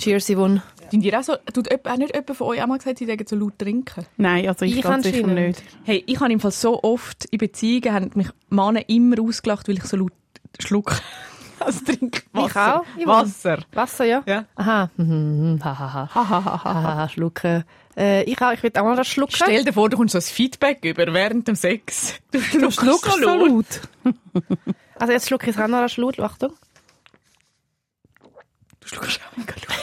[0.00, 0.62] Cheers, Yvonne.
[0.90, 3.24] Sind ihr auch so, tut auch nicht jemand von euch auch mal gesagt, sie sagen
[3.28, 4.06] so laut trinken?
[4.16, 5.62] Nein, also ich, Ich kann sicher nicht.
[5.84, 9.76] Hey, ich habe im Fall so oft in Beziehungen haben mich Männer immer ausgelacht, weil
[9.76, 10.12] ich so laut
[10.58, 11.00] schluck.
[11.62, 12.80] Also trinke Ich Wasser.
[12.80, 13.06] auch, Yvonne.
[13.06, 13.58] Wasser.
[13.74, 14.22] Wasser, ja?
[14.26, 14.46] Ja.
[14.54, 14.88] Aha.
[14.98, 16.08] Hahaha.
[16.14, 17.08] Hahaha.
[17.10, 17.64] Schlucken.
[17.98, 19.34] Äh, ich auch, ich will auch mal das schlucken.
[19.36, 22.14] Stell dir vor, du kommst so ein Feedback über während dem Sex.
[22.32, 23.66] Du Du schluckst so laut.
[24.98, 26.18] Also jetzt schlucke ich es auch noch das Schlut.
[26.18, 26.54] Achtung.
[28.80, 29.79] Du schluckst auch mega laut.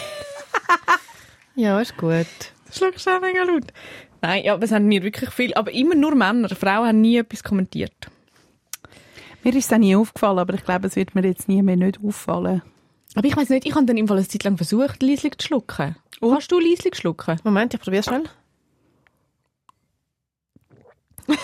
[1.57, 2.27] Ja, ist gut.
[2.67, 3.73] Du schluckst auch mega laut.
[4.21, 6.49] Nein, ja, aber es haben mir wirklich viel, aber immer nur Männer.
[6.49, 8.11] Frauen haben nie etwas kommentiert.
[9.43, 11.99] Mir ist es nie aufgefallen, aber ich glaube, es wird mir jetzt nie mehr nicht
[12.03, 12.62] auffallen.
[13.15, 15.48] Aber ich weiß nicht, ich habe dann im Fall eine Zeit lang versucht, leislich zu
[15.48, 15.95] schlucken.
[16.20, 17.39] Kannst du leislich schlucken?
[17.43, 18.26] Moment, ich probiere schnell.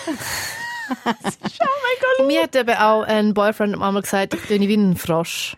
[2.24, 5.56] Mir hat eben auch ein Boyfriend einmal gesagt, ich töne wie ein Frosch.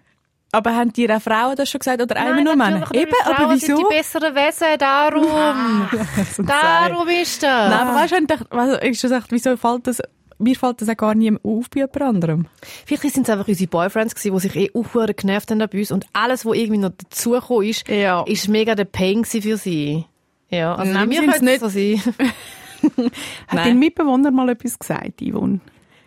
[0.53, 2.89] Aber haben dir auch Frauen das schon gesagt oder einmal nur Männer?
[2.95, 3.89] Eben, Frauen aber sind wieso?
[3.89, 5.89] die besseren Wesen, darum.
[6.47, 7.71] darum ist das.
[7.71, 10.01] Nein, aber weißt du, also, ich schon gesagt, wieso fällt das,
[10.39, 12.47] mir fällt das auch gar nie auf bei jemand anderem.
[12.87, 15.79] Vielleicht sind es einfach unsere Boyfriends gewesen, die sich eh auch verdammt genervt haben bei
[15.79, 18.23] uns und alles, was irgendwie noch dazugekommen ist, Ja.
[18.23, 20.05] ist mega der Pain für sie.
[20.49, 22.01] Ja, also Nein, mir könnte es so sein.
[23.49, 25.61] Hat dein Mitbewohner mal etwas gesagt, Yvonne?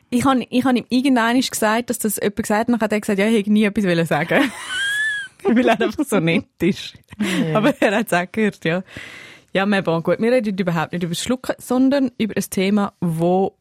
[0.10, 3.00] Ich habe ich hab ihm irgendwann gesagt, dass das jemand gesagt hat, dann hat er
[3.00, 4.52] gesagt, ja, ich hätte nie etwas wollen sagen
[5.44, 6.96] Weil er einfach so nett ist.
[7.54, 8.84] Aber er hat es auch gehört, ja.
[9.54, 10.20] Ja, mais bon, gut.
[10.20, 13.56] Wir reden überhaupt nicht über das Schlucken, sondern über ein Thema, wo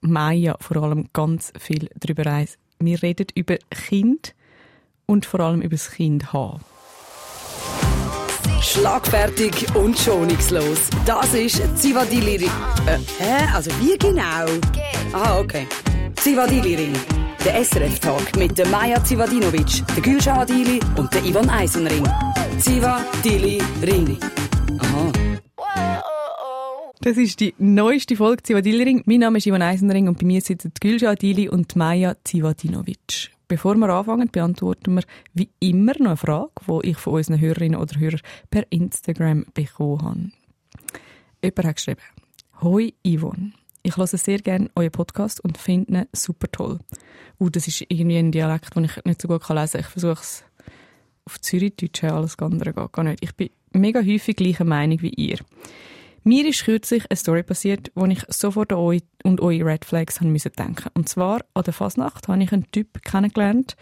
[0.00, 2.58] Maya vor allem ganz viel darüber weiss.
[2.78, 4.34] Wir reden über Kind
[5.06, 6.60] und vor allem über das Kind haben.
[8.62, 10.88] Schlagfertig und schonungslos.
[11.06, 12.50] Das ist Zivadili Ring.
[12.86, 13.46] Äh, hä?
[13.54, 14.46] Also wie genau?
[15.12, 15.66] Ah, okay.
[16.16, 16.92] Zivadili Ring.
[17.44, 22.04] Der SRF-Tag mit der Maja Zivadinovic, der Gülşah Adili und der Ivan Eisenring.
[22.58, 24.18] Zivadili Ring.
[24.80, 25.12] Aha.
[27.00, 29.02] Das ist die neueste Folge Zivadilring.
[29.04, 33.33] Mein Name ist Ivan Eisenring und bei mir sitzen Gülşah Adili und Maja Zivadinovic.
[33.46, 37.78] Bevor wir anfangen, beantworten wir wie immer noch eine Frage, die ich von unseren Hörerinnen
[37.78, 40.30] oder Hörern per Instagram bekommen habe.
[41.42, 42.00] Jemand hat geschrieben,
[42.62, 46.78] Hoi Yvonne, ich höre sehr gerne euren Podcast und finde ihn super toll.
[47.38, 49.80] Uh, das ist irgendwie ein Dialekt, den ich nicht so gut lesen kann.
[49.80, 50.44] Ich versuche es
[51.26, 53.22] auf Zürichdeutsch, alles andere geht gar nicht.
[53.22, 55.38] Ich bin mega häufig gleicher Meinung wie ihr.
[56.26, 60.20] Mir ist kürzlich eine Story passiert, wo ich sofort an euch und eure Red Flags
[60.20, 60.88] haben müssen denken.
[60.94, 63.76] Und zwar an der Fasnacht habe ich einen Typ kennengelernt,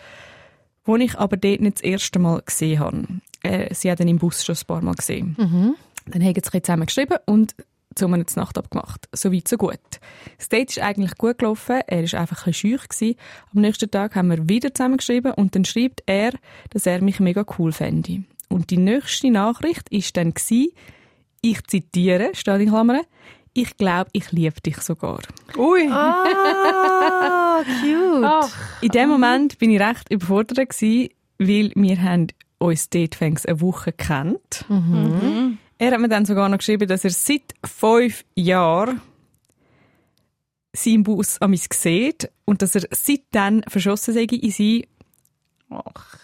[0.87, 3.07] den ich aber dort nicht das erste Mal gesehen habe.
[3.45, 5.37] Äh, sie hat ihn im Bus schon ein paar Mal gesehen.
[6.07, 7.55] Dann haben sie zusammen geschrieben und
[7.95, 9.09] zu einer Nacht abgemacht.
[9.13, 9.79] So weit, so gut.
[10.37, 11.81] Das Date ist eigentlich gut gelaufen.
[11.87, 13.17] Er war einfach ein bisschen gewesen.
[13.55, 16.33] Am nächsten Tag haben wir wieder zusammen geschrieben und dann schreibt er,
[16.71, 18.25] dass er mich mega cool fände.
[18.49, 20.73] Und die nächste Nachricht ist dann gsi,
[21.43, 23.03] ich zitiere, steht in Klammern,
[23.53, 25.21] ich glaube, ich liebe dich sogar.
[25.59, 25.87] Ui.
[25.91, 28.51] Ah, cute.
[28.81, 33.93] In dem Moment bin ich recht überfordert gewesen, weil wir haben uns dort eine Woche
[33.93, 34.65] kennt.
[35.79, 39.03] Er hat mir dann sogar noch geschrieben, dass er seit fünf Jahren
[40.73, 44.89] seinen Bus an mich sieht und dass er seitdem verschossen sei in sie.
[45.69, 46.17] Ach.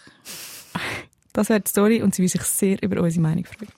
[1.33, 3.71] Das wäre die Story und sie will sich sehr über unsere Meinung freuen.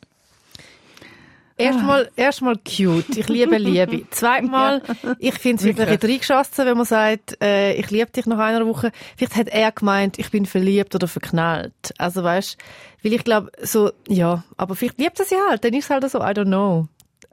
[1.61, 3.17] Erstmal, erstmal cute.
[3.17, 4.07] Ich liebe Liebe.
[4.11, 4.81] Zweitmal,
[5.19, 8.91] ich finde es wirklich reingeschossen, wenn man sagt, äh, ich liebe dich nach einer Woche.
[9.17, 11.73] Vielleicht hat er gemeint, ich bin verliebt oder verknallt.
[11.97, 12.57] Also weißt,
[13.03, 16.09] weil ich glaube, so, ja, aber vielleicht liebt er sie halt, dann ist es halt
[16.09, 16.87] so, I don't know.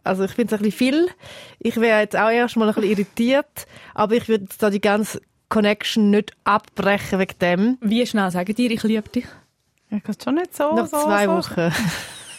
[0.04, 1.08] Also ich finde es ein bisschen viel.
[1.58, 5.20] Ich wäre jetzt auch erstmal ein bisschen irritiert, aber ich würde jetzt da die ganze
[5.48, 7.78] Connection nicht abbrechen wegen dem.
[7.80, 9.26] Wie schnell sagen dir, ich liebe dich?
[9.90, 10.74] Ich kann schon nicht so.
[10.74, 11.32] Nach so, zwei so.
[11.32, 11.72] Wochen.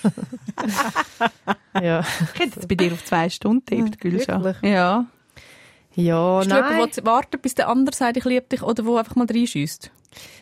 [1.81, 2.02] ja.
[2.34, 4.44] Ich hätte jetzt bei dir auf zwei Stunden tippt, Gülscha.
[4.44, 4.72] wirklich?
[4.72, 5.06] Ja.
[5.96, 6.72] Ja, Bist du nein.
[6.72, 9.91] jemand, der wartet, bis der andere sagt, ich liebe dich, oder wo einfach mal reinschießt?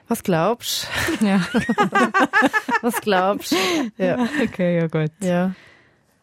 [0.08, 0.88] Was glaubst
[1.20, 1.42] Ja.
[2.82, 3.56] Was glaubst
[3.98, 4.28] Ja.
[4.42, 5.12] Okay, ja gut.
[5.22, 5.54] ja.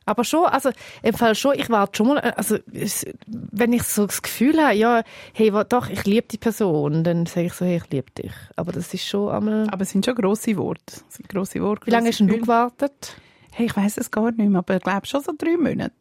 [0.07, 0.71] Aber schon, also
[1.03, 4.62] im Fall schon, ich warte schon mal, äh, also es, wenn ich so das Gefühl
[4.62, 5.03] habe, ja,
[5.33, 8.33] hey, doch, ich liebe die Person, dann sage ich so, hey, ich liebe dich.
[8.57, 9.67] Aber das ist schon einmal...
[9.71, 11.00] Aber es sind schon grosse Worte.
[11.09, 11.87] Es sind grosse Worte.
[11.87, 13.17] Wie lange hast grosse du gewartet?
[13.56, 15.93] Hey, ich weiss es gar nicht mehr, aber ich glaube schon so drei Monate.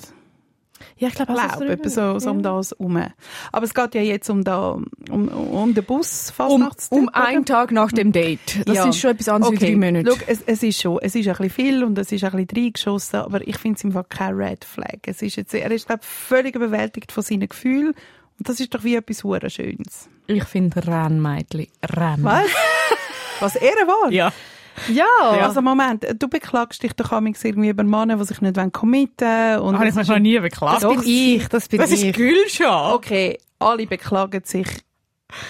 [0.97, 3.01] Ja, ich glaube, Ich also so, so um das herum.
[3.51, 4.77] Aber es geht ja jetzt um, da,
[5.09, 8.67] um, um den Bus fast Um, um einen Tag nach dem Date.
[8.67, 8.89] Das Ja.
[8.89, 9.67] ist schon etwas anderes okay.
[9.67, 10.11] wie drei Monate.
[10.11, 12.63] Schau, es, es ist schon, es ist ein bisschen viel und es ist ein bisschen
[12.63, 14.99] reingeschossen, aber ich finde es im Fall kein Red Flag.
[15.05, 17.93] Es ist jetzt, er ist, glaube ich, völlig überwältigt von seinen Gefühlen
[18.39, 19.21] und das ist doch wie etwas
[19.53, 20.09] Schönes.
[20.27, 21.67] Ich finde Rennmädchen.
[21.83, 22.23] Renn.
[22.23, 22.47] Was?
[23.39, 24.11] Was er war?
[24.11, 24.31] Ja.
[24.91, 25.05] Ja.
[25.41, 29.59] Also Moment, du beklagst dich doch amigs irgendwie über Männer, die sich nicht committen wollen.
[29.59, 30.83] Und Habe ich mich noch nie beklagt.
[30.83, 32.15] das bin ich, das bin Das ist ich.
[32.15, 32.93] Gülschan.
[32.93, 34.67] Okay, alle beklagen sich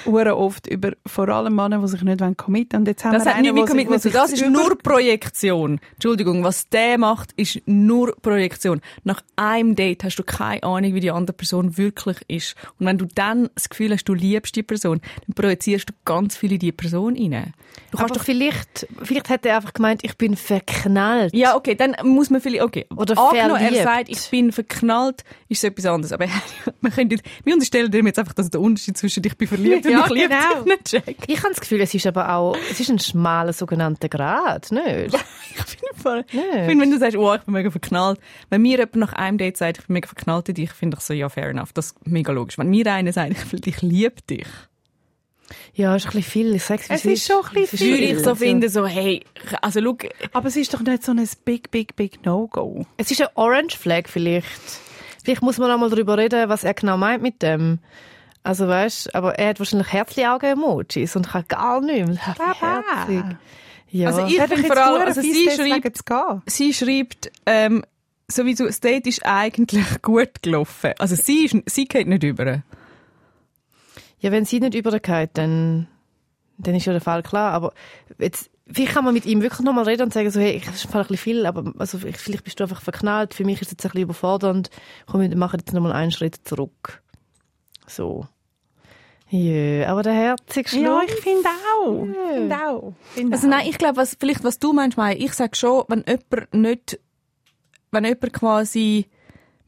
[0.05, 2.81] hure oft über vor allem Männer, die sich nicht committen wollen.
[2.81, 5.79] Und jetzt haben Das wir hat nicht einen, mit sich- Das ist nur Projektion.
[5.93, 8.81] Entschuldigung, was der macht, ist nur Projektion.
[9.03, 12.55] Nach einem Date hast du keine Ahnung, wie die andere Person wirklich ist.
[12.79, 16.37] Und wenn du dann das Gefühl hast, du liebst die Person, dann projizierst du ganz
[16.37, 17.53] viel in die Person rein.
[17.91, 21.33] Du kannst Aber doch vielleicht, vielleicht hat er einfach gemeint, ich bin verknallt.
[21.33, 22.85] ja, okay, dann muss man vielleicht, okay.
[22.95, 26.11] Oder Angenommen, er sagt, ich bin verknallt, ist es etwas anderes.
[26.13, 26.25] Aber
[26.81, 29.72] wir, können jetzt, wir unterstellen dem jetzt einfach, dass der Unterschied zwischen ich bin verliebt
[29.83, 30.75] Ja, und ich liebe genau.
[30.83, 31.23] checkt.
[31.27, 35.13] Ich habe das Gefühl, es ist aber auch, es ist ein schmaler sogenannter Grad, nicht?
[35.55, 36.33] Ich finde, voll- Nicht?
[36.33, 39.37] ich finde, wenn du sagst, oh, ich bin mega verknallt, wenn mir jemand nach einem
[39.37, 41.73] Date sagt, ich bin mega verknallt in dich, finde ich so, ja, fair enough.
[41.73, 42.57] Das ist mega logisch.
[42.57, 43.35] Wenn mir einer sagt,
[43.65, 44.47] ich, liebe dich,
[45.75, 46.55] Ja, ist ein bisschen viel.
[46.55, 47.91] Ich sag's, Es ist schon ein bisschen ist viel.
[47.93, 49.23] würde ich so Also, finden, so, hey,
[49.61, 49.97] also schau,
[50.33, 52.85] Aber es ist doch nicht so ein big, big, big No-Go.
[52.97, 54.47] Es ist ein Orange Flag vielleicht.
[55.23, 57.79] Vielleicht muss man auch mal darüber reden, was er genau meint mit dem.
[58.43, 62.19] Also weißt, aber er hat wahrscheinlich Herzli-Augen-Emojis und kann gar nichts.
[62.37, 62.83] Baba.
[62.95, 63.37] Herzig.
[63.89, 64.07] Ja.
[64.07, 66.03] Also ich finde vor allem, also sie schreibt,
[66.47, 67.83] sie schreibt, ähm,
[68.27, 70.93] sowieso, das Date ist eigentlich gut gelaufen.
[70.99, 72.63] Also sie, ist, sie geht nicht über.
[74.19, 75.87] ja, wenn sie nicht übergeht, dann,
[76.57, 77.53] dann ist ja der Fall klar.
[77.53, 77.71] Aber
[78.17, 80.87] jetzt, vielleicht kann man mit ihm wirklich nochmal reden und sagen so, hey, das ist
[80.87, 83.33] ein bisschen viel, aber also, vielleicht bist du einfach verknallt.
[83.33, 84.69] Für mich ist es jetzt ein bisschen überfordernd.
[85.05, 87.03] Komm, wir machen jetzt nochmal einen Schritt zurück.
[87.87, 88.27] So.
[89.35, 90.83] Ja, aber der herzige Schluss.
[90.83, 92.05] Ja, ich finde auch.
[92.05, 92.93] Ich finde auch.
[93.15, 96.03] Finde Also nein, ich glaube, was, vielleicht was du meinst, Mai, ich sage schon, wenn
[96.07, 96.99] jemand nicht,
[97.89, 99.07] wenn jemand quasi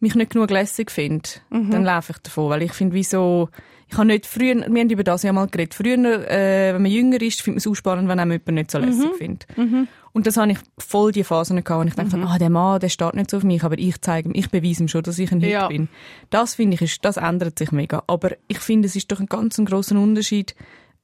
[0.05, 3.49] mich nicht genug lässig findet, dann laufe ich davon, weil ich finde, wieso,
[3.87, 5.97] ich habe nicht früher, wir haben über das ja mal geredet, früher,
[6.29, 8.77] äh, wenn man jünger ist, findet man es auch spannend, wenn einem jemand nicht so
[8.79, 9.47] lässig findet.
[10.13, 12.87] Und das habe ich voll die Phasen gehabt, wo ich dachte, ah, der Mann, der
[12.89, 15.29] steht nicht so auf mich, aber ich zeige ihm, ich beweise ihm schon, dass ich
[15.31, 15.67] ein Hit Ja.
[15.67, 15.89] bin.
[16.29, 18.01] Das finde ich, ist, das ändert sich mega.
[18.07, 20.55] Aber ich finde, es ist doch ein ganz ein grosser Unterschied,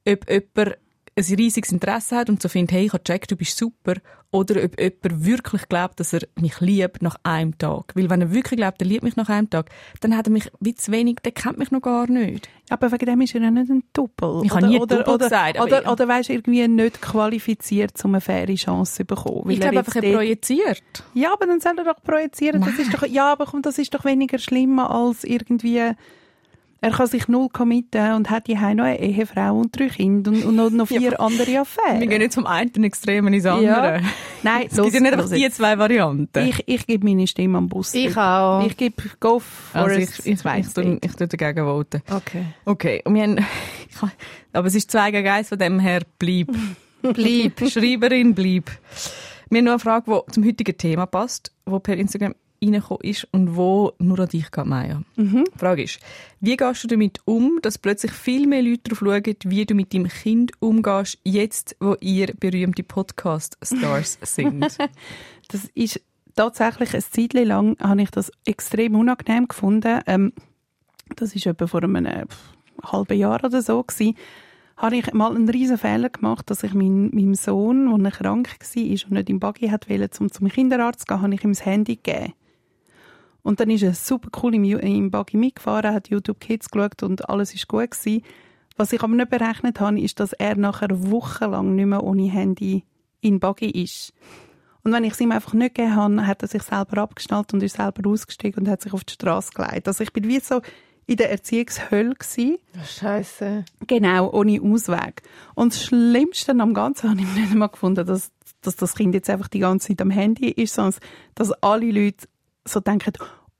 [0.08, 0.76] ob jemand
[1.14, 3.94] ein riesiges Interesse hat und so findet, hey, ich habe gecheckt, du bist super,
[4.30, 7.92] oder ob jemand wirklich glaubt, dass er mich liebt nach einem Tag.
[7.94, 9.68] Weil wenn er wirklich glaubt, er liebt mich nach einem Tag,
[10.00, 12.48] dann hat er mich wie zu wenig, der kennt mich noch gar nicht.
[12.70, 14.40] Aber wegen dem ist er ja nicht ein Doppel.
[14.44, 18.14] Ich habe nie Doppel gesagt, aber Oder, ich- oder weißt du, irgendwie nicht qualifiziert, um
[18.14, 19.50] eine faire Chance zu bekommen.
[19.50, 20.82] Ich glaube einfach, er projiziert.
[21.12, 22.62] Ja, aber dann soll er doch projizieren.
[22.62, 25.90] Das ist doch, ja, aber komm, das ist doch weniger schlimm als irgendwie...
[26.84, 30.58] Er kann sich null committen und hat hier noch eine Ehefrau und drei Kinder und,
[30.58, 32.00] und noch, vier andere Affären.
[32.00, 33.66] Wir gehen nicht vom einen Extremen ins andere.
[33.66, 34.00] Ja.
[34.42, 36.44] Nein, Es gibt ja nicht einfach die zwei Varianten.
[36.44, 37.94] Ich, ich gebe meine Stimme am Bus.
[37.94, 38.66] Ich auch.
[38.66, 41.04] Ich gebe Go for also ich, ich, ich, tue, Date.
[41.04, 42.02] ich tue dagegen voten.
[42.10, 42.46] Okay.
[42.64, 43.38] Okay, und wir haben,
[43.88, 43.96] ich
[44.52, 46.48] aber es ist zwei gegen eins, von dem her bleib.
[47.00, 47.70] bleib.
[47.70, 48.72] Schreiberin, bleib.
[49.50, 53.26] Wir haben noch eine Frage, die zum heutigen Thema passt, die per Instagram reingekommen ist
[53.32, 55.02] und wo nur an dich geht, Maya.
[55.54, 55.98] Die Frage ist,
[56.40, 59.92] wie gehst du damit um, dass plötzlich viel mehr Leute darauf schauen, wie du mit
[59.92, 64.78] deinem Kind umgehst, jetzt, wo ihr berühmte Podcast-Stars sind?
[65.48, 66.00] Das ist
[66.34, 70.00] tatsächlich eine Zeit lang habe ich das extrem unangenehm gefunden.
[70.06, 70.32] Ähm,
[71.16, 72.24] das ist etwa vor einem äh,
[72.82, 74.16] halben Jahr oder so gewesen.
[74.76, 78.82] Habe ich mal einen riesen Fehler gemacht, dass ich mein, meinem Sohn, der krank war
[78.82, 81.64] und nicht im Buggy hat wollte, zum zum Kinderarzt zu gehen, habe ich ihm das
[81.64, 82.32] Handy gegeben.
[83.42, 87.28] Und dann ist er super cool im, im Buggy mitgefahren, hat YouTube Kids geschaut und
[87.28, 88.22] alles ist gut gewesen.
[88.76, 92.84] Was ich aber nicht berechnet habe, ist, dass er nachher wochenlang nicht mehr ohne Handy
[93.20, 94.12] in Buggy ist.
[94.84, 97.62] Und wenn ich es ihm einfach nicht gegeben habe, hat er sich selber abgeschnallt und
[97.62, 99.86] ist selber ausgestiegen und hat sich auf die Straße gelegt.
[99.86, 100.60] Also ich bin wie so
[101.06, 102.58] in der Erziehungshölle gewesen.
[102.84, 103.64] Scheiße.
[103.86, 105.22] Genau, ohne Ausweg.
[105.54, 109.30] Und das Schlimmste am Ganzen habe ich nicht einmal gefunden, dass, dass das Kind jetzt
[109.30, 111.00] einfach die ganze Zeit am Handy ist, sondern
[111.34, 112.26] dass alle Leute
[112.64, 113.12] so denken,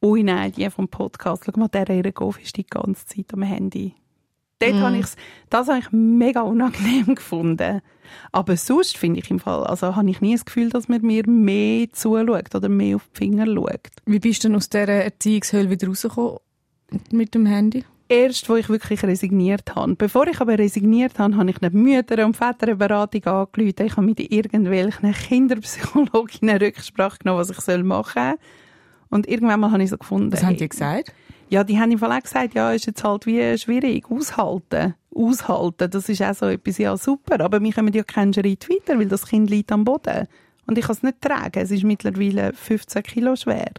[0.02, 3.42] ui nein, die vom Podcast, schau mal, der ihre Golf ist die ganze Zeit am
[3.42, 3.94] Handy.
[4.59, 5.16] Dort habe ich's,
[5.50, 7.80] das habe ich mega unangenehm gefunden.
[8.30, 11.26] Aber sonst finde ich im Fall, also habe ich nie das Gefühl, dass man mir
[11.26, 13.90] mehr zuschaut oder mehr auf die Finger schaut.
[14.06, 16.38] Wie bist du denn aus dieser Erziehungshölle wieder rausgekommen
[17.11, 17.85] mit dem Handy?
[18.12, 19.94] erst, wo ich wirklich resigniert habe.
[19.94, 23.87] Bevor ich aber resigniert habe, habe ich nicht Mütter- und Väterberatung angerufen.
[23.87, 28.38] Ich habe mit irgendwelchen Kinderpsychologinnen Rücksprache genommen, was ich machen soll.
[29.12, 30.33] Und irgendwann mal habe ich so gefunden.
[30.33, 31.12] Was haben die gesagt?
[31.50, 34.11] Ja, die haben im Fall auch gesagt, ja, ist jetzt halt wie schwierig.
[34.11, 34.95] Aushalten.
[35.14, 37.38] Aushalten, das ist auch so etwas, ja, super.
[37.40, 40.28] Aber wir kommen ja keinen Schritt weiter, weil das Kind liegt am Boden.
[40.66, 41.61] Und ich kann es nicht tragen.
[41.61, 43.73] Es ist mittlerweile 15 Kilo schwer.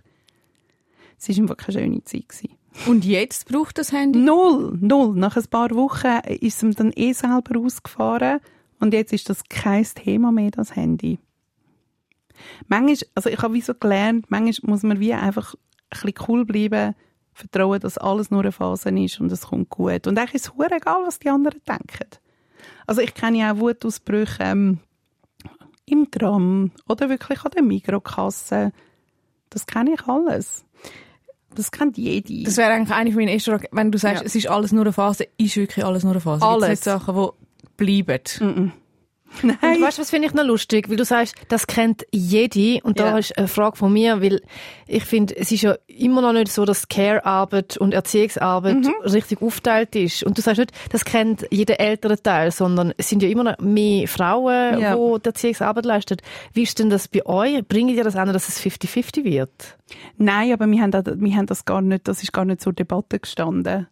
[1.17, 2.29] Es war einfach keine schöne Zeit.
[2.29, 2.57] Gewesen.
[2.85, 4.19] Und jetzt braucht das Handy?
[4.19, 5.15] Null, null.
[5.15, 8.39] Nach ein paar Wochen ist es ihm dann eh selber ausgefahren
[8.79, 11.17] und jetzt ist das kein Thema mehr, das Handy.
[12.67, 15.59] Manchmal, also ich habe wie so gelernt, manchmal muss man wie einfach ein
[15.89, 16.95] bisschen cool bleiben,
[17.33, 20.07] vertrauen, dass alles nur eine Phase ist und es kommt gut.
[20.07, 22.09] Und eigentlich ist es egal, was die anderen denken.
[22.87, 24.79] Also ich kenne ja auch Wutausbrüche ähm,
[25.85, 28.71] im Tram oder wirklich an der Mikrokasse.
[29.49, 30.65] Das kenne ich alles.
[31.55, 32.43] Das kennt jede.
[32.43, 33.67] Das wäre eigentlich eine von meinen ersten Fragen.
[33.71, 34.25] Wenn du sagst, Ja.
[34.25, 36.43] es ist alles nur eine Phase, ist wirklich alles nur eine Phase?
[36.45, 36.69] Alles.
[36.69, 38.73] nicht Sachen, die bleiben?
[39.41, 39.57] Nein.
[39.77, 40.89] Und weißt du, was finde ich noch lustig?
[40.89, 42.81] Weil du sagst, das kennt jede.
[42.83, 43.17] Und da Ja.
[43.17, 44.41] ist eine Frage von mir, weil
[44.87, 48.93] ich finde, es ist ja immer noch nicht so, dass Care-Arbeit und Erziehungsarbeit Mhm.
[49.03, 50.23] richtig aufgeteilt ist.
[50.23, 53.57] Und du sagst nicht, das kennt jeder ältere Teil, sondern es sind ja immer noch
[53.59, 54.95] mehr Frauen, Ja.
[54.95, 56.17] die die Erziehungsarbeit leisten.
[56.53, 57.65] Wie ist denn das bei euch?
[57.67, 59.77] Bringt ihr das an, dass es 50-50 wird?
[60.17, 62.73] Nein, aber wir haben, das, wir haben das gar nicht, das ist gar nicht zur
[62.73, 63.87] Debatte gestanden.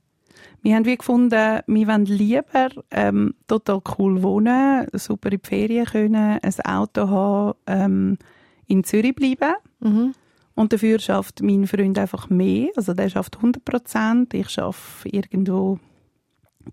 [0.62, 5.86] Wir haben wie gefunden, wir wollen lieber ähm, total cool wohnen, super in die Ferien
[5.86, 8.18] können, ein Auto haben, ähm,
[8.68, 9.56] in Zürich bleiben.
[9.80, 10.14] Mhm.
[10.56, 12.70] Und dafür schafft mein Freund einfach mehr.
[12.76, 14.34] Also der schafft 100 Prozent.
[14.34, 15.80] Ich schaffe irgendwo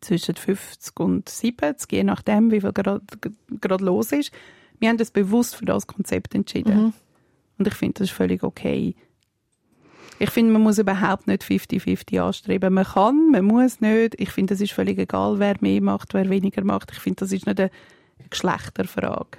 [0.01, 3.01] zwischen 50 und 70, je nachdem, wie viel gerade
[3.61, 4.33] gerade los ist.
[4.79, 6.77] Wir haben uns bewusst für das Konzept entschieden.
[6.77, 6.93] Mhm.
[7.59, 8.95] Und ich finde, das ist völlig okay.
[10.19, 12.75] Ich finde, man muss überhaupt nicht 50-50 anstreben.
[12.75, 14.15] Man kann, man muss nicht.
[14.19, 16.91] Ich finde, es ist völlig egal, wer mehr macht, wer weniger macht.
[16.93, 17.71] Ich finde, das ist nicht eine
[18.29, 19.39] Geschlechterfrage.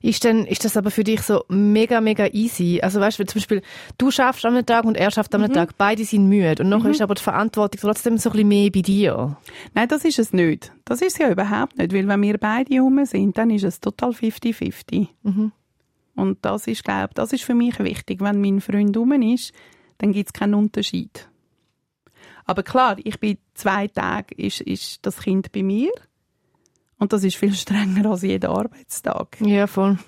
[0.00, 2.80] Ist denn, ist das aber für dich so mega, mega easy?
[2.82, 3.62] Also weißt du, zum Beispiel,
[3.96, 5.52] du schaffst am Tag und er schafft am Mhm.
[5.52, 5.76] Tag.
[5.76, 6.62] Beide sind müde.
[6.62, 9.36] Und nachher ist aber die Verantwortung trotzdem so ein bisschen mehr bei dir.
[9.74, 10.72] Nein, das ist es nicht.
[10.84, 13.80] Das ist es ja überhaupt nicht, weil wenn wir beide rum sind, dann ist es
[13.80, 15.08] total 50-50.
[15.22, 15.52] Mhm.
[16.14, 18.20] Und das ist, glaube das ist für mich wichtig.
[18.20, 19.52] Wenn mein Freund rum ist,
[19.98, 21.28] dann gibt es keinen Unterschied.
[22.44, 25.90] Aber klar, ich bin zwei Tage ist, ist das Kind bei mir
[26.98, 29.36] und das ist viel strenger als jeder Arbeitstag.
[29.40, 29.98] Ja, voll.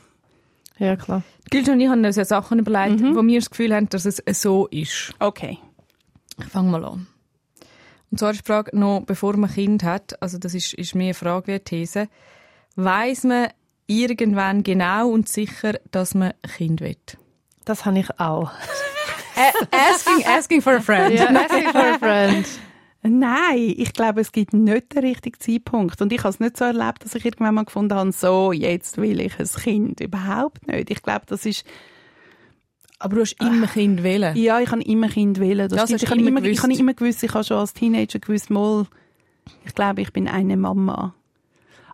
[0.78, 1.23] Ja, klar.
[1.50, 3.14] Gilda und ich haben uns ja Sachen überlegt, Mhm.
[3.14, 5.12] wo wir das Gefühl haben, dass es so ist.
[5.18, 5.59] Okay.
[6.38, 7.06] Ich fange mal an.
[8.11, 10.94] Und zwar ist die Frage noch, bevor man ein Kind hat, also das ist, ist
[10.94, 12.09] mehr eine Frage wie eine These,
[12.76, 13.49] weiss man
[13.87, 16.97] irgendwann genau und sicher, dass man ein Kind will?
[17.66, 18.50] Das habe ich auch.
[19.70, 21.14] Asking, asking for a friend.
[21.14, 22.47] Ja, asking for a friend.
[23.02, 26.02] Nein, ich glaube, es gibt nicht den richtigen Zeitpunkt.
[26.02, 28.99] Und ich habe es nicht so erlebt, dass ich irgendwann mal gefunden habe, so, jetzt
[28.99, 30.00] will ich ein Kind.
[30.00, 30.90] Überhaupt nicht.
[30.90, 31.64] Ich glaube, das ist,
[32.99, 34.37] Aber du hast immer Kind wählen.
[34.37, 35.66] ja, ich habe immer Kind wählen.
[35.70, 36.62] Das Das ich, habe immer ich gewusst.
[36.62, 38.87] habe immer gewusst, ich habe schon als Teenager gewusst, mal,
[39.64, 41.14] ich glaube, ich bin eine Mama.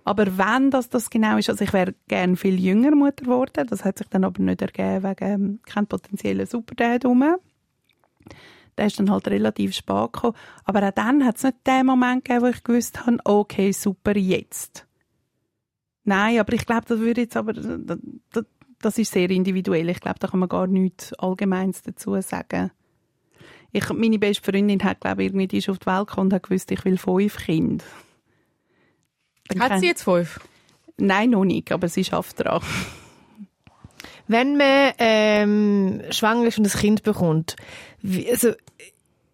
[0.06, 3.84] Aber wenn das das genau ist, also ich wäre gern viel jünger Mutter geworden, das
[3.84, 7.24] hat sich dann aber nicht ergeben wegen ähm, kein potenzieller Superdad rum.
[8.78, 10.36] Der ist dann halt relativ spät gekommen.
[10.64, 14.16] Aber auch dann hat es nicht den Moment gegeben, wo ich gewusst habe, okay, super,
[14.16, 14.86] jetzt.
[16.04, 17.66] Nein, aber ich glaube, das würde jetzt aber, das,
[18.32, 18.44] das-
[18.78, 19.88] das ist sehr individuell.
[19.88, 22.70] Ich glaube, da kann man gar nichts Allgemeines dazu sagen.
[23.72, 26.34] Ich, meine beste Freundin hat, glaube ich, irgendwie, die ist auf die Welt gekommen und
[26.34, 27.84] hat gewusst, ich will fünf Kinder.
[29.48, 30.40] Dann Hat sie jetzt fünf?
[30.98, 32.62] Nein, noch nicht, aber sie schafft dran.
[34.28, 37.56] Wenn man ähm, schwanger ist und ein Kind bekommt,
[38.02, 38.52] wie, also,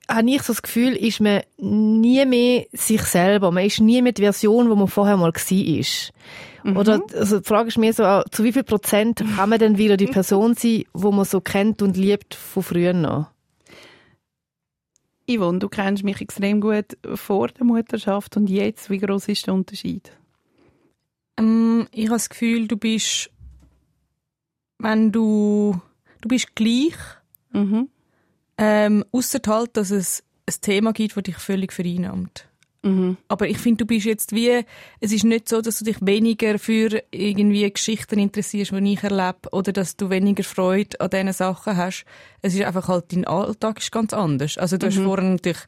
[0.09, 3.51] habe ich so das Gefühl, ist man nie mehr sich selber.
[3.51, 6.77] Man ist nie mehr die Version, wo man vorher mal war.
[6.77, 9.79] Oder also die Frage ist mir so, auch, zu wie viel Prozent kann man denn
[9.79, 13.29] wieder die Person sein, wo man so kennt und liebt von früher noch?
[15.39, 18.91] Yvonne, du kennst mich extrem gut vor der Mutterschaft und jetzt.
[18.91, 20.13] Wie groß ist der Unterschied?
[21.39, 23.31] Ähm, ich habe das Gefühl, du bist,
[24.79, 25.81] wenn du,
[26.21, 26.95] du bist gleich,
[27.55, 27.89] Mhm.
[28.57, 32.49] ähm, ausser halt, dass es ein Thema gibt, das dich völlig vereinnahmt.
[32.83, 33.17] Mhm.
[33.29, 34.65] Aber ich finde, du bist jetzt wie,
[35.01, 39.49] es ist nicht so, dass du dich weniger für irgendwie Geschichten interessierst, die ich erlebe,
[39.53, 42.05] oder dass du weniger Freude an diesen Sachen hast.
[42.43, 44.59] Es ist einfach halt, dein Alltag ist ganz anders.
[44.59, 45.61] Also du hast vorher natürlich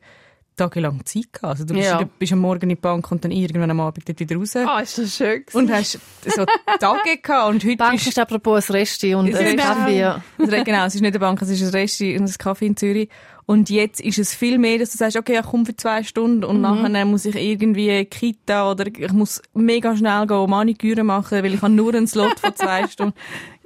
[0.56, 1.44] tagelang Zeit gehabt.
[1.44, 1.98] Also du bist, Ja.
[1.98, 4.54] du bist am Morgen in die Bank und dann irgendwann am Abend dort wieder raus.
[4.56, 6.44] Ah, ist das schön Und hast so
[6.78, 9.98] Tage gehabt und heute Bank bist ist apropos ein Resti und ein Kaffee.
[9.98, 10.22] Ja.
[10.38, 13.08] genau, es ist nicht eine Bank, es ist ein Resti und ein Kaffee in Zürich.
[13.46, 16.44] Und jetzt ist es viel mehr, dass du sagst, okay, ich komme für zwei Stunden
[16.44, 21.52] und nachher muss ich irgendwie Kita oder ich muss mega schnell gehen Maniküre machen, weil
[21.54, 23.14] ich habe nur einen Slot von zwei Stunden.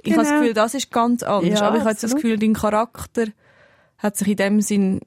[0.03, 0.39] Ich habe das Genau.
[0.41, 1.59] Gefühl, das ist ganz anders.
[1.61, 2.13] Ja, Aber ich habe das.
[2.13, 3.25] Gefühl, dein Charakter
[3.97, 4.99] hat sich in dem Sinn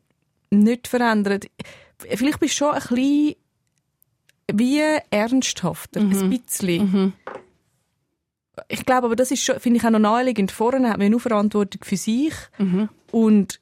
[0.51, 1.47] nicht verändert.
[1.99, 3.35] Vielleicht bist du schon ein bisschen
[4.53, 7.13] wie ernsthafter, ein bisschen.
[8.69, 10.53] Ich glaube, aber das ist schon, finde ich auch noch naheliegend.
[10.53, 12.35] Vorher hat man nur Verantwortung für sich
[13.11, 13.61] und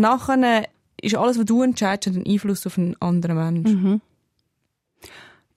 [0.00, 0.68] nachher
[1.00, 4.00] ist alles, was du entscheidest, hat einen Einfluss auf einen anderen Menschen.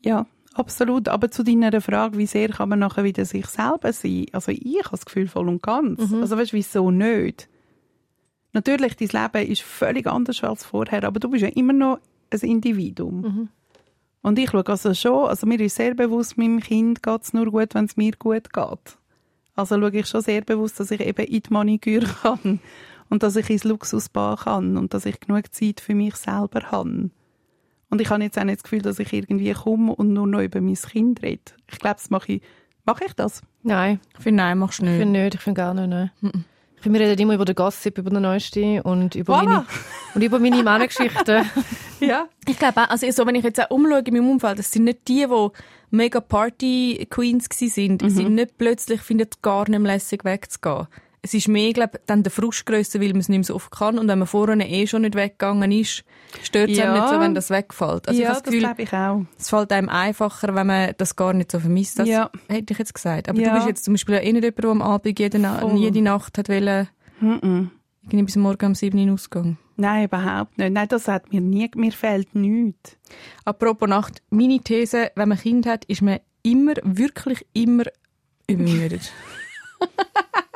[0.01, 1.07] Ja, absolut.
[1.09, 4.27] Aber zu deiner Frage, wie sehr kann man nachher wieder sich selber sein?
[4.31, 6.09] Also ich habe das Gefühl voll und ganz.
[6.09, 6.21] Mhm.
[6.21, 7.49] Also weißt du, wieso nicht?
[8.53, 11.99] Natürlich, dein Leben ist völlig anders als vorher, aber du bist ja immer noch
[12.31, 13.21] ein Individuum.
[13.21, 13.49] Mhm.
[14.21, 17.45] Und ich schaue also schon, also mir ist sehr bewusst, meinem Kind geht es nur
[17.45, 18.97] gut, wenn es mir gut geht.
[19.55, 22.59] Also schaue ich schon sehr bewusst, dass ich eben in die Maniküre kann
[23.09, 27.09] und dass ich ins Luxusbad kann und dass ich genug Zeit für mich selber habe.
[27.91, 30.41] Und ich habe jetzt auch nicht das Gefühl, dass ich irgendwie komme und nur noch
[30.41, 31.41] über mein Kind rede.
[31.71, 32.41] Ich glaube, das mache ich,
[32.85, 33.41] mache ich das?
[33.63, 34.99] Nein, Ich finde, nein, machst du ich nicht.
[34.99, 35.35] finde nicht.
[35.35, 35.89] Ich finde gar nicht.
[35.89, 36.11] Nein.
[36.75, 39.43] Ich finde, wir reden immer über den Gossip, über den Neuesten und über Voilà.
[39.45, 39.65] meine,
[40.15, 41.45] und über meine Männergeschichten.
[41.99, 42.29] Ja.
[42.47, 44.85] Ich glaube auch, also so, wenn ich jetzt auch umschaue in meinem Umfeld, das sind
[44.85, 45.47] nicht die, die
[45.91, 48.01] mega Party-Queens sind.
[48.01, 48.09] Mhm.
[48.09, 50.87] Sie sind nicht plötzlich finden es gar nicht mehr lässig wegzugehen.
[51.21, 53.71] Es ist mehr, glaube dann der Frust grösser, weil man es nicht mehr so oft
[53.71, 53.99] kann.
[53.99, 56.03] Und wenn man vorher eh schon nicht weggegangen ist,
[56.43, 56.85] stört es Ja.
[56.93, 58.07] einem nicht so, wenn das wegfällt.
[58.07, 59.25] Also ich ja, habe das das Gefühl, glaube ich auch.
[59.37, 61.99] es fällt einem einfacher, wenn man das gar nicht so vermisst.
[61.99, 62.29] Das Ja.
[62.47, 63.27] hätte ich jetzt gesagt.
[63.27, 63.49] Aber Ja.
[63.49, 65.75] du bist jetzt zum Beispiel eh nicht jemand, der am Abend jede, Na Voll.
[65.77, 66.87] jede Nacht hat wollen,
[67.19, 67.71] Mhm.
[68.03, 69.57] irgendwie bis morgen um 7 Uhr in Ausgang.
[69.75, 70.71] Nein, überhaupt nicht.
[70.71, 72.97] Nein, das hat mir nie, mir fehlt nichts.
[73.43, 77.83] Apropos Nacht, meine These, wenn man Kind hat, ist man immer, wirklich immer
[78.47, 79.11] übermüdet.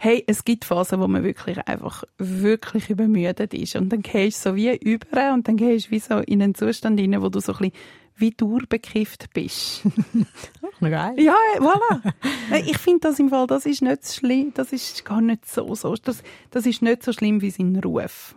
[0.00, 3.74] Hey, es gibt Phasen, wo man wirklich einfach wirklich übermüdet ist.
[3.74, 6.54] Und dann gehst du so wie über und dann gehst du wie so in einen
[6.54, 7.72] Zustand rein, wo du so ein bisschen
[8.14, 9.82] wie durchbekifft bist.
[10.80, 11.14] Geil.
[11.18, 12.12] ja, voilà.
[12.50, 14.52] Nein, Ich finde das im Fall, das ist nicht so schlimm.
[14.54, 15.94] Das ist gar nicht so, so.
[15.96, 18.36] Das, das ist nicht so schlimm wie sein Ruf.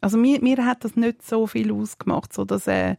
[0.00, 2.96] Also mir, mir hat das nicht so viel ausgemacht, so dass, äh,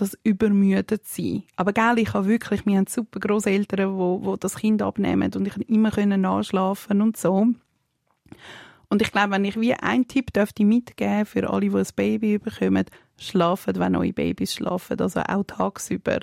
[0.00, 1.42] das übermüdet sein.
[1.56, 5.46] Aber gell, ich habe wirklich, wir haben super Großeltern, wo, wo das Kind abnehmen und
[5.46, 7.48] ich kann immer können nachschlafen und so.
[8.90, 12.38] Und ich glaube, wenn ich wie einen Tipp dürfte mitgeben für alle, die ein Baby
[12.38, 12.86] bekommen,
[13.18, 16.20] schlafen, wenn eure Babys schlafen, also auch tagsüber.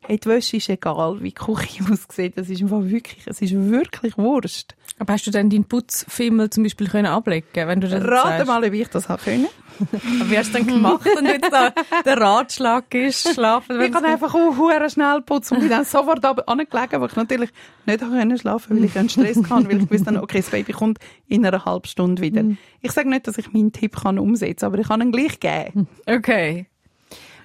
[0.00, 2.38] Hey, die Wäsche ist egal, wie die Küche aussieht.
[2.38, 4.74] Das ist wirklich, es ist wirklich Wurscht.
[4.98, 8.64] Aber hast du dann deinen Putzfimmel zum Beispiel können ablegen wenn du das Rate mal,
[8.64, 9.46] ob ich das habe können.
[9.80, 11.72] Aber wie hast du dann gemacht, wenn du jetzt da
[12.04, 13.80] der Ratschlag ist, schlafen?
[13.80, 17.50] Ich kann einfach auch schnell putzen und bin dann sofort angelegen, wo ich natürlich
[17.86, 20.72] nicht können schlafen, weil ich einen Stress hatte, weil ich wusste dann, okay, das Baby
[20.72, 22.44] kommt in einer halben Stunde wieder.
[22.80, 25.86] Ich sage nicht, dass ich meinen Tipp kann umsetzen, aber ich kann ihn gleich geben.
[26.06, 26.66] Okay.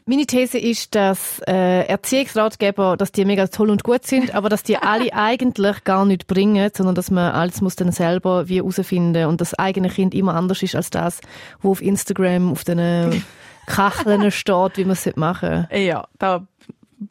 [0.05, 4.61] Meine These ist, dass äh, Erziehungsratgeber, dass die mega toll und gut sind, aber dass
[4.61, 9.27] die alle eigentlich gar nicht bringen, sondern dass man alles muss dann selber wie herausfinden
[9.27, 11.21] und das eigene Kind immer anders ist als das,
[11.61, 13.23] wo auf Instagram auf den
[13.65, 16.45] Kacheln steht, wie man es machen Ja, da,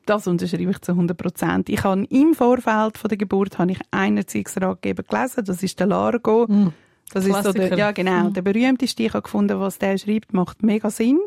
[0.05, 1.69] das unterschreibe ich zu 100 Prozent.
[1.71, 5.87] Ich habe im Vorfeld von der Geburt habe ich einen Erziehungsratgeber gelesen, das ist der
[5.87, 6.47] Largo.
[7.15, 7.77] Das ist so der, Klassiker.
[7.79, 9.03] ja genau, der berühmteste.
[9.03, 11.19] Ich habe gefunden, was der schreibt, macht mega Sinn.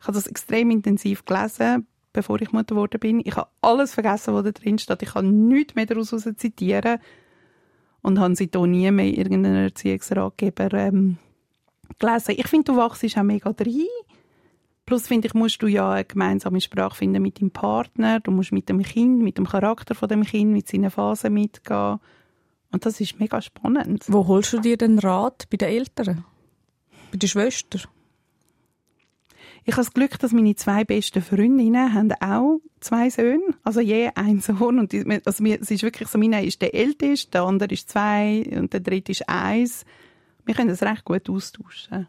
[0.00, 3.20] Ich habe das extrem intensiv gelesen, bevor ich Mutter geworden bin.
[3.24, 5.02] Ich habe alles vergessen, was da drin steht.
[5.02, 6.98] Ich kann nichts mehr daraus zitieren
[8.02, 11.18] und habe seitdem nie mehr irgendeinen Erziehungsratgeber ähm,
[11.98, 12.34] gelesen.
[12.36, 13.86] Ich finde, du wachst auch mega rein.
[14.86, 18.20] Plus finde ich, musst du ja eine gemeinsame Sprache finden mit deinem Partner.
[18.20, 21.98] Du musst mit dem Kind, mit dem Charakter von dem Kind, mit seinen Phasen mitgehen.
[22.72, 24.04] Und das ist mega spannend.
[24.08, 25.46] Wo holst du dir den Rat?
[25.50, 26.24] Bei den Eltern?
[27.10, 27.82] Bei den Schwestern?
[29.68, 34.08] Ich habe das Glück, dass meine zwei besten Freundinnen haben auch zwei Söhne, also je
[34.14, 34.78] ein Sohn.
[34.78, 37.90] Und die, also mir, es ist wirklich so, meine ist der älteste, der andere ist
[37.90, 39.84] zwei und der dritte ist eins.
[40.46, 42.06] Wir können das recht gut austauschen.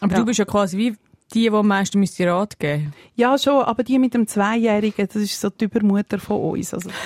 [0.00, 0.18] Aber Ja.
[0.20, 0.90] du bist ja quasi wie
[1.34, 2.94] die, die am meisten müsste Rat geben.
[3.16, 6.72] Ja, schon, aber die mit dem Zweijährigen, das ist so die Übermutter von uns.
[6.72, 6.88] Also,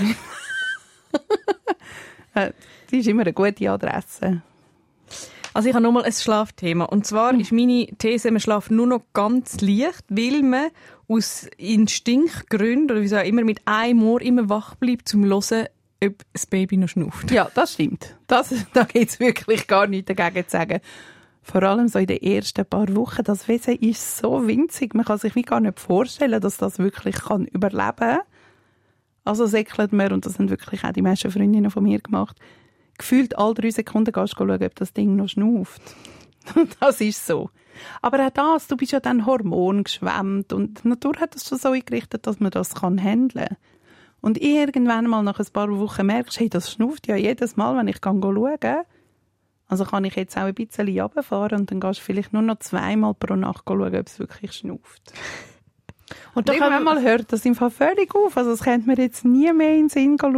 [2.35, 2.53] Äh,
[2.91, 4.43] die ist immer eine gute Adresse.
[5.57, 6.85] Also ich habe nochmal ein Schlafthema.
[6.85, 10.67] Und zwar ist meine These, man schlaft nur noch ganz leicht, weil man
[11.09, 15.69] aus Instinktgründen oder wie auch immer mit einem Ohr immer wach bleibt, zum hören,
[16.05, 17.31] ob das Baby noch schnauft.
[17.31, 18.17] Ja, das stimmt.
[18.27, 20.81] Das, da gibt es wirklich gar nichts dagegen zu sagen.
[21.41, 23.25] Vor allem so in den ersten paar Wochen.
[23.25, 24.93] Das Wesen ist so winzig.
[24.93, 28.19] Man kann sich wie gar nicht vorstellen, dass das wirklich kann überleben kann.
[29.25, 32.39] Also säckelt man, und das haben wirklich auch die meisten Freundinnen von mir gemacht,
[32.99, 35.83] gefühlt alle drei Sekunden gehst schauen, ob das Ding noch schnauft.
[36.81, 37.51] das ist so.
[38.01, 41.71] Aber auch das, du bist ja dann hormongeschwemmt und die Natur hat es schon so
[41.71, 43.57] eingerichtet, dass man das kann handeln kann.
[44.21, 47.89] Und irgendwann mal nach ein paar Wochen merkst hey, das schnauft ja jedes Mal, wenn
[47.89, 48.57] ich kann schauen
[49.69, 52.59] Also kann ich jetzt auch ein bisschen runterfahren und dann gehst du vielleicht nur noch
[52.59, 55.13] zweimal pro Nacht schauen, ob es wirklich schnauft.
[56.37, 58.37] Und da kann irgendwann mal hört das im Fall völlig auf.
[58.37, 60.35] Also, es könnte mir jetzt nie mehr in den Sinn schauen,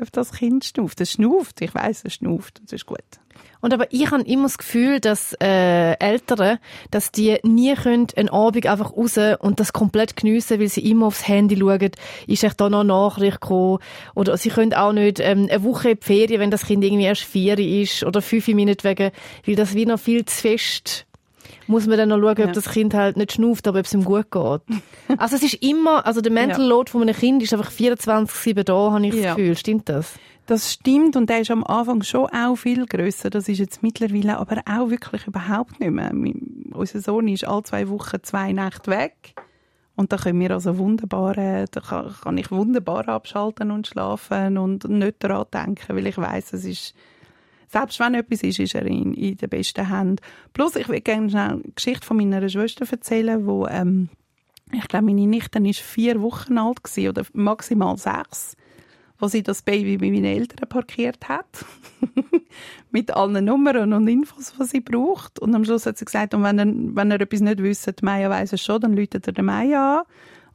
[0.00, 1.00] ob das Kind schnauft.
[1.00, 1.60] Es schnauft.
[1.60, 2.60] Ich weiss, es schnauft.
[2.62, 3.00] Das ist gut.
[3.60, 6.58] Und aber ich habe immer das Gefühl, dass äh, Eltern,
[6.90, 11.06] dass die nie können einen Abend einfach raus und das komplett geniessen, weil sie immer
[11.06, 11.90] aufs Handy schauen,
[12.26, 13.78] ist echt da noch Nachricht gekommen.
[14.14, 17.04] Oder sie können auch nicht ähm, eine Woche in die Ferien, wenn das Kind irgendwie
[17.04, 19.10] erst vier ist oder fünf Minuten wegen,
[19.46, 21.06] weil das wie noch viel zu fest
[21.66, 22.44] muss man dann noch schauen, Ja.
[22.46, 24.60] ob das Kind halt nicht schnauft, aber ob es ihm gut geht.
[25.18, 26.64] Also es ist immer, also der Mental.
[26.66, 29.36] Load von einem Kind ist einfach 24-7 da, habe ich das.
[29.36, 29.56] Gefühl.
[29.56, 30.14] Stimmt das?
[30.46, 33.30] Das stimmt und der ist am Anfang schon auch viel grösser.
[33.30, 36.12] Das ist jetzt mittlerweile aber auch wirklich überhaupt nicht mehr.
[36.12, 39.34] Mein- Unser Sohn ist alle zwei Wochen zwei Nächte weg.
[39.94, 44.56] Und da können wir also wunderbar, äh, da kann, kann ich wunderbar abschalten und schlafen
[44.56, 46.94] und nicht daran denken, weil ich weiß, es ist,
[47.72, 50.16] selbst wenn etwas ist, ist er in, in den besten Händen.
[50.52, 54.10] Plus, ich will gerne schnell eine Geschichte von meiner Schwester erzählen, wo, ähm,
[54.72, 58.56] ich glaube, meine Nichte ist vier Wochen alt gewesen, oder maximal sechs,
[59.18, 61.64] wo sie das Baby bei meinen Eltern parkiert hat.
[62.90, 65.38] Mit allen Nummern und Infos, die sie braucht.
[65.38, 68.04] Und am Schluss hat sie gesagt, und wenn er, wenn er etwas nicht wüsste, die
[68.04, 70.04] Maya weiss es schon, dann läutet er den Maya an.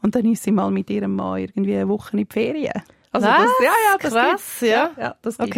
[0.03, 2.83] Und dann ist sie mal mit ihrem Mann irgendwie eine Woche in die Ferien.
[3.11, 3.37] Also Was?
[3.39, 4.61] das, ja, ja, das Krass, gibt's.
[4.61, 4.91] ja.
[4.99, 5.55] ja, das gibt's.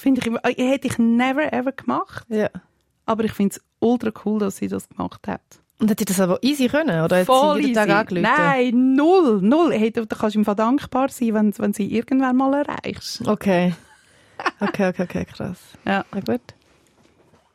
[0.00, 2.24] Finde ich, immer- äh, hätte ich never ever gemacht.
[2.30, 2.48] Ja.
[3.06, 5.42] Aber ich finde es ultra cool, dass sie das gemacht hat.
[5.78, 7.02] Und hat sie das aber easy können?
[7.04, 7.98] Oder hat Voll sie jeden Tag easy.
[7.98, 8.22] angerufen?
[8.22, 9.72] Nein, null, null.
[9.72, 13.26] Hey, du, da kannst du ihm dankbar sein, wenn, wenn sie irgendwann mal erreichst.
[13.26, 13.74] Okay.
[14.60, 15.58] Okay, okay, okay, krass.
[15.84, 16.04] Ja.
[16.12, 16.40] Na gut.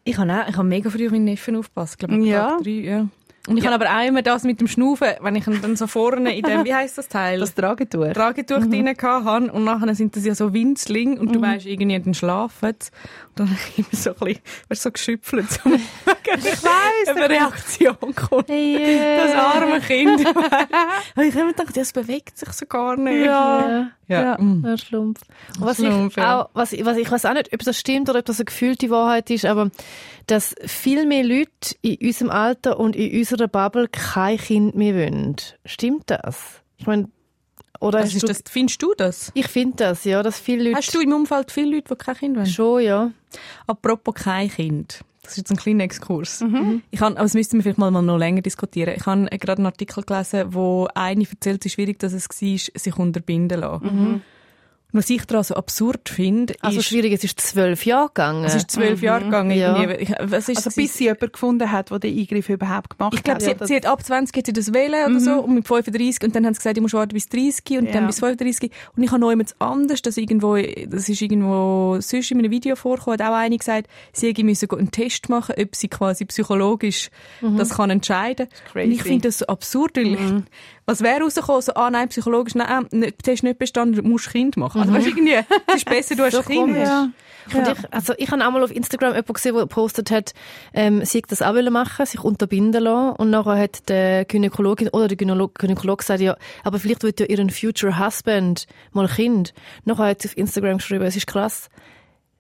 [0.04, 2.50] Ich habe auch, ich habe mega früh auf meinen Neffen aufgepasst, glaube ich, Ja.
[2.50, 3.08] Tag drei, ja.
[3.48, 3.72] Und ich Ja.
[3.72, 6.66] habe aber auch immer das mit dem Schnaufen, wenn ich dann so vorne in dem,
[6.66, 7.40] wie heisst das Teil?
[7.40, 8.12] Das Tragetuch.
[8.14, 8.72] Tragetuch mhm.
[8.72, 12.70] drin hatte und nachher sind das ja so Winzling und du weisst irgendwie, dann schlafen.
[12.70, 12.92] Und
[13.36, 18.16] dann habe ich immer so ein bisschen, weißt, so geschüpfelt, so ich weiss, eine Reaktion
[18.16, 18.50] kommt.
[18.50, 20.26] Das arme Kind.
[20.26, 20.28] und
[21.24, 23.26] ich habe immer gedacht, ja, es bewegt sich so gar nicht.
[23.26, 23.70] Ja.
[23.70, 23.88] ja.
[24.08, 24.38] Ja.
[24.40, 24.64] Mm.
[24.64, 25.22] Ja, Schlumpf.
[25.60, 28.08] Und was Schlumpf, ich auch, was, ich- was ich weiß auch nicht, ob das stimmt
[28.08, 29.72] oder ob das eine gefühlte Wahrheit ist, aber
[30.28, 31.50] dass viel mehr Leute
[31.82, 35.36] in unserem Alter und in unserer Bubble kein Kind mehr wollen.
[35.66, 36.62] Stimmt das?
[36.78, 37.10] Ich meine,
[37.80, 39.32] oder ist du, das, findest du das?
[39.34, 42.16] ich finde das, ja, dass viele Leute Hast du im Umfeld viele Leute, die kein
[42.16, 42.46] Kind wollen?
[42.46, 43.12] schon, ja.
[43.68, 45.02] Apropos kein Kind.
[45.22, 46.44] Das ist jetzt ein kleiner Exkurs.
[46.92, 48.94] Ich habe, aber das müssten wir vielleicht mal, mal noch länger diskutieren.
[48.96, 52.98] Ich habe gerade einen Artikel gelesen, wo eine erzählt, wie schwierig das es war, sich
[52.98, 53.88] unterbinden zu lassen.
[53.88, 54.22] Und
[54.96, 58.44] was ich daran so absurd finde, Also ist, schwierig, es ist zwölf Jahre gegangen.
[58.46, 59.52] es ist zwölf Jahre gegangen.
[59.58, 59.76] Ja.
[59.80, 60.04] irgendwie.
[60.04, 60.76] Ich, was ist Also das?
[60.76, 63.42] bis sie jemanden gefunden hat, der den Eingriff überhaupt gemacht ich glaube, hat.
[63.44, 65.68] sie, Ja, das- sie hat ab 20 hat sie das wählen oder so und mit
[65.68, 68.08] 35 und dann haben sie gesagt, ich muss warten bis 30 und dann Ja.
[68.08, 72.40] bis 35 und ich habe noch jemand anders, das irgendwo, das ist irgendwo sonst in
[72.40, 75.88] einem Video vorgekommen, hat auch eine gesagt, sie hätte müssen einen Test machen, ob sie
[75.88, 77.10] quasi psychologisch
[77.42, 78.48] das kann entscheiden.
[78.72, 78.86] crazy.
[78.88, 80.44] Und ich finde das so absurd, weil
[80.86, 84.30] was wäre rausgekommen, so, ah nein, psychologisch, nein, äh, der Test nicht bestanden, du musst
[84.30, 84.82] Kind machen.
[84.82, 85.34] Also weißt, du, irgendwie,
[85.68, 86.78] es ist besser, du hast So Kind.
[86.78, 87.10] Ja.
[87.54, 90.34] Und ich, also ich habe auch mal auf Instagram jemanden gesehen, der gepostet hat,
[90.74, 93.16] ähm, sie hat das auch wollen machen, sich unterbinden lassen.
[93.18, 97.28] Und nachher hat der Gynäkologin oder der Gynäkolog, Gynäkolog gesagt, ja, aber vielleicht wird ja
[97.28, 99.54] ihren Future Husband mal Kind.
[99.84, 101.70] Nachher hat sie auf Instagram geschrieben, es ist krass,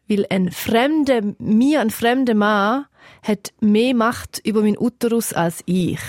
[0.07, 2.85] weil ein fremder, mir ein fremder Mann
[3.23, 5.99] hat mehr Macht über meinen Uterus als ich.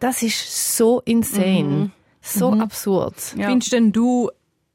[0.00, 1.90] Das ist so insane.
[2.20, 3.14] So absurd.
[3.36, 3.48] Ja.
[3.48, 4.30] Findest denn du,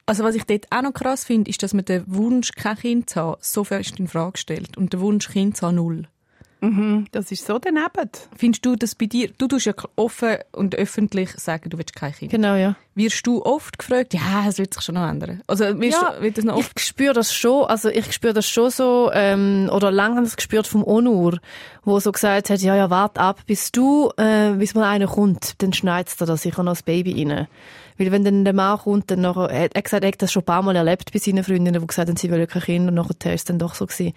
[0.06, 3.10] also was ich dort auch noch krass finde, ist, dass man den Wunsch, kein Kind
[3.10, 6.08] zu haben, so fest in Frage stellt und den Wunsch, Kind zu haben, null.
[6.62, 8.08] Mhm, das ist so daneben.
[8.36, 9.30] Findest du das bei dir?
[9.36, 12.30] Du tust ja offen und öffentlich sagen, du willst kein Kind.
[12.30, 12.76] Genau, ja.
[12.94, 15.42] Wirst du oft gefragt, ja, es wird sich schon noch ändern?
[15.48, 16.72] Also wirst Ja, du, wird das noch oft?
[16.78, 20.30] Ich spüre das schon, also ich spüre das schon so, ähm, oder lange habe ich
[20.32, 21.38] es gespürt vom Onur,
[21.84, 25.60] wo so gesagt hat, ja, ja, warte ab, bis du, äh, bis mal einer kommt,
[25.62, 27.48] dann schneidest du da sicher noch das Baby rein.
[27.98, 30.42] Weil wenn dann der Mann kommt, dann nachher, er hat gesagt, er hat das schon
[30.42, 32.94] ein paar Mal erlebt bei seinen Freundinnen, die gesagt haben, sie wollen kein Kind und
[32.94, 34.12] nachher ist es dann doch so gewesen.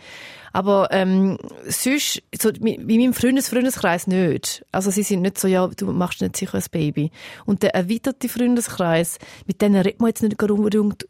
[0.55, 4.65] Aber ähm, sonst, so, bei meinem Freundes Freundeskreis nicht.
[4.71, 7.11] Also sie sind nicht so, ja, du machst nicht sicher ein Baby.
[7.45, 11.05] Und der erweiterte Freundeskreis, mit denen redet man jetzt nicht unbedingt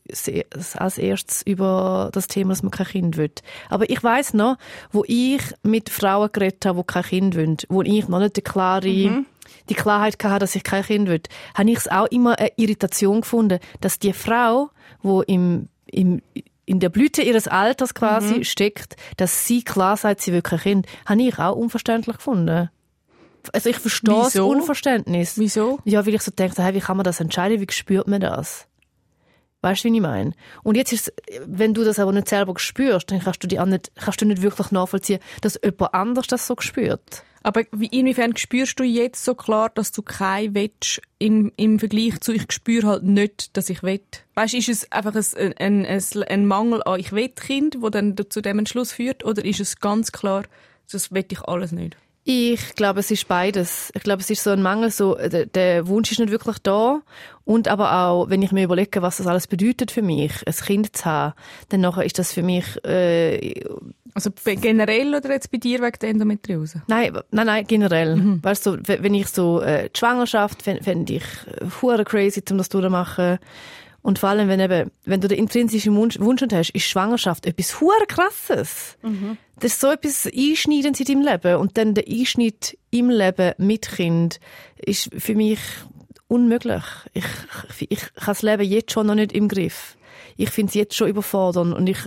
[0.73, 3.29] als erstes über das Thema, dass man kein Kind will.
[3.69, 4.57] Aber ich weiß noch,
[4.91, 8.41] wo ich mit Frauen geredet habe, die kein Kind wollen, wo ich noch nicht die
[8.41, 9.25] klare
[9.69, 11.21] die Klarheit hatte, dass ich kein Kind will,
[11.55, 14.69] habe ich es auch immer eine Irritation gefunden, dass die Frau,
[15.01, 16.21] wo im, im
[16.65, 20.87] in der Blüte ihres Alters quasi steckt, dass sie klar sagt, sie will kein Kind,
[21.05, 22.69] habe ich auch unverständlich gefunden.
[23.53, 24.47] Also ich verstehe das Wieso?
[24.47, 25.37] Unverständnis.
[25.37, 25.79] Wieso?
[25.83, 28.67] Ja, weil ich so denke, hey, wie kann man das entscheiden, wie spürt man das?
[29.61, 30.33] Weißt du, wie ich meine?
[30.63, 31.13] Und jetzt ist
[31.45, 34.25] wenn du das aber nicht selber spürst, dann kannst du, die auch nicht, kannst du
[34.25, 37.23] nicht wirklich nachvollziehen, dass jemand anders das so spürt.
[37.45, 42.19] Aber wie, inwiefern spürst du jetzt so klar, dass du kein willst im, im Vergleich
[42.21, 44.01] zu ich spüre halt nicht, dass ich will?
[44.33, 48.15] Weißt, ist es einfach ein, ein, ein, ein Mangel an ich will Kind, wo dann
[48.29, 50.45] zu dem Entschluss führt, oder ist es ganz klar,
[50.91, 51.95] das will ich alles nicht?
[52.23, 53.91] Ich glaube, es ist beides.
[53.93, 56.57] Ich glaube, es ist so ein Mangel, so, äh, der, der Wunsch ist nicht wirklich
[56.57, 57.01] da.
[57.43, 60.97] Und aber auch, wenn ich mir überlege, was das alles bedeutet für mich, ein Kind
[60.97, 61.35] zu haben,
[61.69, 63.53] dann nachher ist das für mich, äh,
[64.15, 66.81] also generell oder jetzt bei dir wegen der Endometriose?
[66.87, 68.15] Nein, nein, nein, generell.
[68.15, 68.43] Mhm.
[68.43, 72.69] Weißt du, wenn ich so äh, die Schwangerschaft, fände ich äh, hure crazy, um das
[72.69, 73.39] durchzumachen.
[74.01, 77.81] Und vor allem, wenn eben, wenn du den intrinsischen Wunsch, Wunsch hast, ist Schwangerschaft etwas
[77.81, 78.97] hure krasses.
[79.01, 79.37] Mhm.
[79.59, 81.57] Das ist so etwas Einschneidendes in deinem Leben.
[81.57, 84.39] Und dann der Einschnitt im Leben mit Kind
[84.77, 85.59] ist für mich
[86.27, 86.83] unmöglich.
[87.13, 87.25] Ich,
[87.79, 89.97] ich, ich habe das Leben jetzt schon noch nicht im Griff.
[90.37, 91.99] Ich finde es jetzt schon überfordernd und ich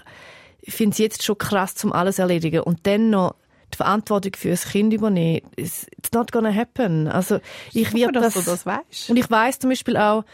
[0.72, 2.60] finde es jetzt schon krass, zum alles erledigen.
[2.60, 3.34] Und dann noch
[3.72, 7.06] die Verantwortung für ein Kind übernehmen, it's not gonna happen.
[7.08, 7.40] Also
[7.72, 9.10] ich werde das, das weißt.
[9.10, 10.24] Und ich weiß zum Beispiel auch,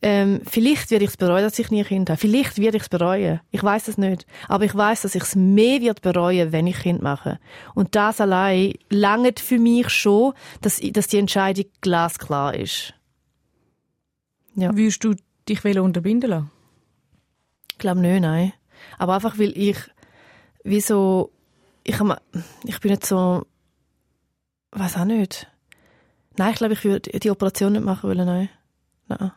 [0.00, 2.20] ähm, vielleicht werde ich es bereuen, dass ich nie ein Kind habe.
[2.20, 3.40] Vielleicht werde ich es bereuen.
[3.50, 4.26] Ich weiß es nicht.
[4.46, 7.40] Aber ich weiß, dass ich es mehr wird bereuen, wenn ich Kind mache.
[7.74, 12.94] Und das allein langt für mich schon, dass, dass die Entscheidung glasklar ist.
[14.54, 14.76] Ja.
[14.76, 15.14] Würdest du
[15.48, 16.50] dich unterbinden lassen?
[17.72, 18.52] Ich glaube nicht, nein.
[18.98, 19.78] Aber einfach, weil ich,
[20.64, 21.32] wie so,
[21.84, 21.96] ich,
[22.64, 23.46] ich bin nicht so,
[24.72, 25.46] weiß auch nicht.
[26.36, 28.48] Nein, ich glaube, ich würde die Operation nicht machen wollen, nein.
[29.08, 29.32] Nein.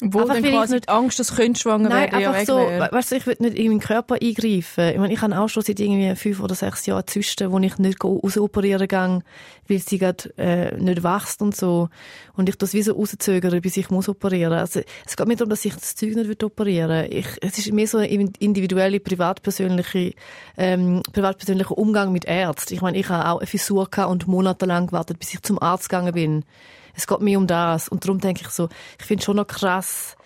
[0.00, 3.16] Wo einfach, dann quasi nicht, Angst, dass du schwanger Nein, werden einfach so, weißt du,
[3.16, 4.90] ich will nicht in meinen Körper eingreifen.
[4.90, 7.78] Ich meine, ich habe auch schon seit irgendwie fünf oder sechs Jahren Zysten, wo ich
[7.78, 9.22] nicht rausoperieren gehe,
[9.68, 11.88] weil sie gerade äh, nicht wächst und so.
[12.36, 14.52] Und ich das wie so rauszögere, bis ich muss operieren.
[14.52, 17.72] Also, es geht nicht darum, dass ich das Zeug nicht will operieren ich, Es ist
[17.72, 20.14] mehr so ein individuelle, privatpersönliche,
[20.56, 22.74] ähm, privatpersönlicher Umgang mit Ärzten.
[22.74, 25.88] Ich meine, ich habe auch eine Fissur gehabt und monatelang gewartet, bis ich zum Arzt
[25.88, 26.44] gegangen bin.
[26.98, 27.88] Es geht mir um das.
[27.88, 30.16] Und darum denke ich so, ich finde es schon noch krass,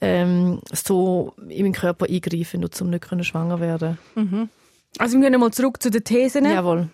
[0.00, 3.98] ähm, so in meinen Körper eingreifen, nur um nicht können schwanger werden.
[4.14, 4.48] Mhm.
[4.98, 6.44] Also wir gehen mal zurück zu den Thesen.
[6.44, 6.88] Jawohl.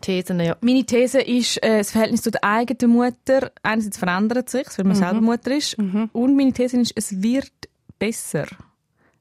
[0.00, 0.56] Thesen, ja.
[0.62, 4.96] Meine These ist, äh, das Verhältnis zu der eigenen Mutter, einerseits verändert sich, weil man
[4.96, 5.00] mhm.
[5.00, 6.08] selber Mutter ist, mhm.
[6.12, 7.52] und meine These ist, es wird
[7.98, 8.46] besser,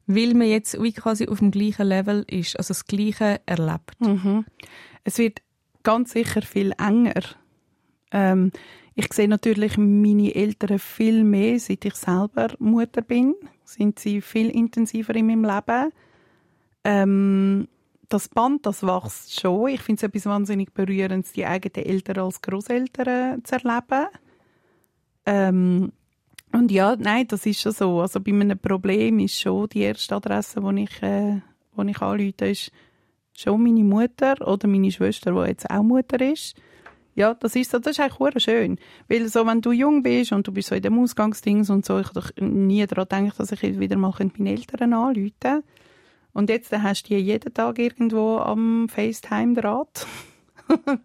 [0.08, 4.00] weil man jetzt wie quasi auf dem gleichen Level ist, also das Gleiche erlebt.
[4.00, 4.46] Mhm.
[5.04, 5.42] Es wird
[5.84, 7.24] ganz sicher viel enger.
[8.12, 8.52] Ähm,
[8.96, 13.36] ich sehe natürlich meine Eltern viel mehr, seit ich selber Mutter bin.
[13.64, 15.92] Sind sie viel intensiver in meinem Leben.
[16.84, 17.68] Ähm,
[18.10, 19.70] das Band, das wächst schon.
[19.70, 24.08] Ich finde es etwas wahnsinnig Berührendes, die eigenen Eltern als Großeltern zu erleben.
[25.26, 25.92] Ähm,
[26.52, 28.02] und ja, nein, das ist schon so.
[28.02, 32.72] Also bei einem Problem ist schon die erste Adresse, wo ich, äh, ich anrufe, ist
[33.36, 36.56] schon meine Mutter oder meine Schwester, die jetzt auch Mutter ist.
[37.16, 38.80] Ja, das ist so, das ist eigentlich schön.
[39.08, 42.00] Weil so, wenn du jung bist und du bist so in dem Ausgangsdings und so,
[42.00, 45.64] ich doch nie daran gedacht, dass ich wieder mal meine Eltern anrufen könnte.
[46.34, 50.08] Und jetzt hast du die jeden Tag irgendwo am FaceTime-Draht.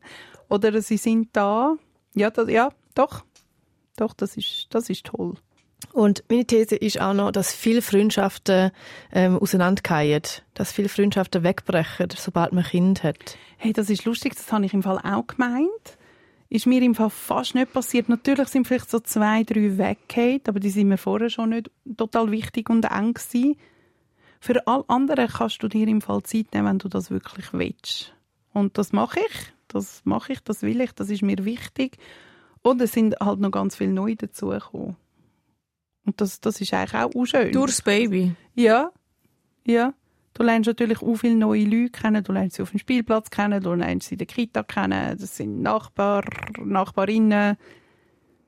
[0.49, 1.77] Oder sie sind da.
[2.15, 3.25] Ja, das, ja, doch.
[3.97, 5.35] Doch, das ist, das ist toll.
[5.93, 8.71] Und meine These ist auch noch, dass viele Freundschaften
[9.13, 10.23] ähm, auseinandergehen,
[10.55, 13.37] dass viele Freundschaften wegbrechen, sobald man Kind hat.
[13.57, 15.99] Hey, das ist lustig, das habe ich im Fall auch gemeint
[16.51, 18.09] ist mir im Fall fast nicht passiert.
[18.09, 22.31] Natürlich sind vielleicht so zwei, drei weggehauen, aber die sind mir vorher schon nicht total
[22.31, 23.57] wichtig und eng gewesen.
[24.41, 28.15] Für all andere kannst du dir im Fall Zeit nehmen, wenn du das wirklich willst.
[28.53, 29.53] Und das mache ich.
[29.67, 31.99] Das mache ich, das will ich, das ist mir wichtig.
[32.63, 34.97] Und es sind halt noch ganz viele neue dazugekommen.
[36.09, 37.53] Und das, das ist eigentlich auch schön.
[37.53, 38.35] Durchs Baby?
[38.55, 38.93] Ja.
[39.67, 39.93] Ja.
[40.33, 42.25] Du lernst natürlich auch viele neue Leute kennen.
[42.25, 45.19] Du lernst sie auf dem Spielplatz kennen, du lernst sie in der Kita kennen.
[45.19, 46.25] Das sind Nachbar,
[46.65, 47.59] Nachbarinnen.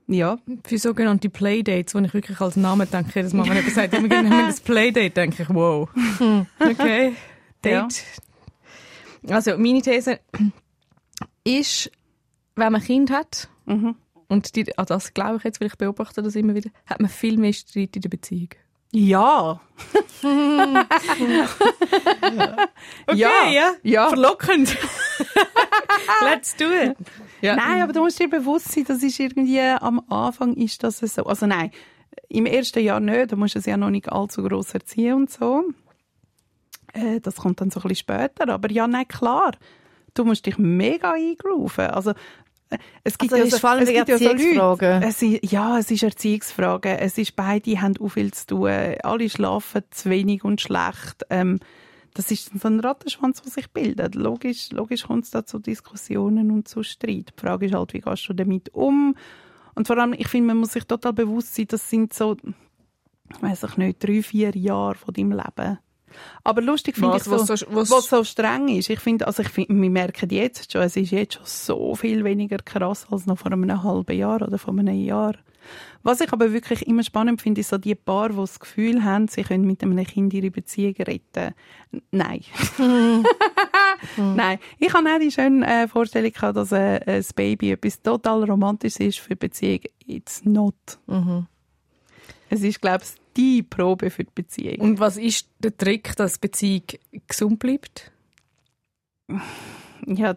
[0.07, 0.39] Ja.
[0.65, 4.09] Für sogenannte Playdates, wo ich wirklich als Name denke, jedes Mal, wenn jemand sagt, wir
[4.09, 5.91] gehen das Playdate, denke ich, wow.
[6.59, 7.13] Okay.
[7.63, 8.05] Date.
[9.23, 9.35] Ja.
[9.35, 10.19] Also, meine These
[11.45, 11.91] ist,
[12.57, 13.97] wenn man ein Kind hat, mhm.
[14.31, 17.11] Und die, an das glaube ich jetzt, weil ich beobachte das immer wieder, hat man
[17.11, 18.51] viel mehr Streit in der Beziehung.
[18.93, 19.61] Ja.
[23.07, 23.51] okay, ja.
[23.51, 23.73] ja.
[23.83, 24.09] ja.
[24.09, 24.77] Verlockend.
[26.23, 26.97] Let's do it.
[27.41, 27.57] Ja.
[27.57, 31.25] Nein, aber du musst dir bewusst sein, das ist irgendwie, am Anfang ist das so.
[31.25, 31.71] Also nein,
[32.29, 35.31] im ersten Jahr nicht, da musst du es ja noch nicht allzu gross erziehen und
[35.31, 35.65] so.
[36.93, 38.49] Äh, das kommt dann so ein bisschen später.
[38.49, 39.53] Aber ja, nein, klar.
[40.15, 41.87] Du musst dich mega eingrooven.
[41.87, 42.15] Also,
[43.05, 45.03] es gibt Also ja vor allem es gibt ja so Leute, Erziehungsfragen.
[45.03, 46.99] es ist, ja, es ist Erziehungsfragen.
[46.99, 48.71] Es ist beide haben auch viel zu tun.
[49.03, 51.25] Alle schlafen zu wenig und schlecht.
[51.31, 51.59] Ähm,
[52.15, 54.15] das ist so ein Rattenschwanz, der sich bildet.
[54.15, 57.33] Logisch, logisch kommt es da zu Diskussionen und zu Streit.
[57.37, 59.15] Die Frage ist halt, wie gehst du damit um?
[59.75, 62.37] Und vor allem, ich finde, man muss sich total bewusst sein, das sind so,
[63.41, 65.79] weiß ich nicht, drei, vier Jahre von deinem Leben.
[66.45, 68.91] Aber lustig finde ich Was, so, was, so- was, was so streng ist.
[68.91, 72.25] Ich finde, also ich finde, wir merken jetzt schon, es ist jetzt schon so viel
[72.25, 75.35] weniger krass als noch vor einem halben Jahr oder vor einem Jahr.
[76.03, 79.29] Was ich aber wirklich immer spannend finde, ist so die Paar, die das Gefühl haben,
[79.29, 81.55] sie können mit einem Kind ihre Beziehung retten.
[82.11, 82.41] Nein.
[84.17, 84.59] Nein.
[84.79, 89.01] Ich habe auch die schöne äh, Vorstellung gehabt, dass äh, ein Baby etwas total Romantisches
[89.01, 89.81] ist für die Beziehung.
[90.07, 90.75] It's not.
[91.07, 91.47] Mhm.
[92.49, 94.81] Es ist, glaube ich, die Probe für die Beziehung.
[94.81, 96.83] Und was ist der Trick, dass die Beziehung
[97.27, 98.11] gesund bleibt?
[100.07, 100.35] Ja,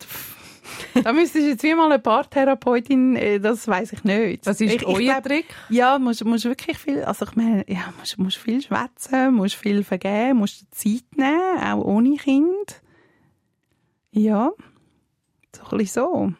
[1.03, 4.45] da müsstest du jetzt wie mal eine Paartherapeutin, äh, das weiß ich nicht.
[4.45, 5.45] Was ist ich, ich euer glaub, Trick?
[5.69, 9.83] Ja, musst, musst wirklich viel, also ich meine, ja, musst, musst viel schwätzen, musst viel
[9.83, 12.81] vergeben, musst Zeit nehmen, auch ohne Kind.
[14.11, 14.51] Ja,
[15.55, 16.33] so ein bisschen so.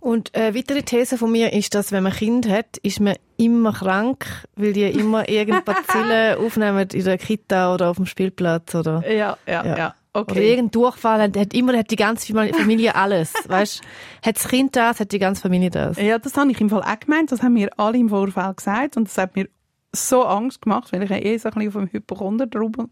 [0.00, 3.72] Und eine weitere These von mir ist, dass wenn man Kind hat, ist man immer
[3.72, 4.24] krank,
[4.56, 9.36] weil die immer irgendeine Bazille aufnehmen in der Kita oder auf dem Spielplatz oder, Ja,
[9.46, 9.76] ja, Ja.
[9.76, 9.94] ja.
[10.14, 10.50] oder Okay.
[10.50, 11.20] irgendein Durchfall.
[11.22, 13.32] Hat, hat immer hat die ganze Familie alles.
[13.46, 13.82] weißt,
[14.24, 15.98] hat das Kind das, hat die ganze Familie das.
[15.98, 17.30] Ja, das habe ich im Fall auch gemeint.
[17.30, 18.96] Das haben mir alle im Vorfeld gesagt.
[18.96, 19.48] Und das hat mir
[19.94, 22.86] so Angst gemacht, weil ich eh so ein bisschen auf dem Hypochonder drüber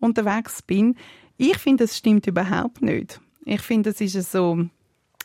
[0.00, 0.96] unterwegs bin.
[1.36, 3.20] Ich finde, es stimmt überhaupt nicht.
[3.44, 4.58] Ich finde, es ist so,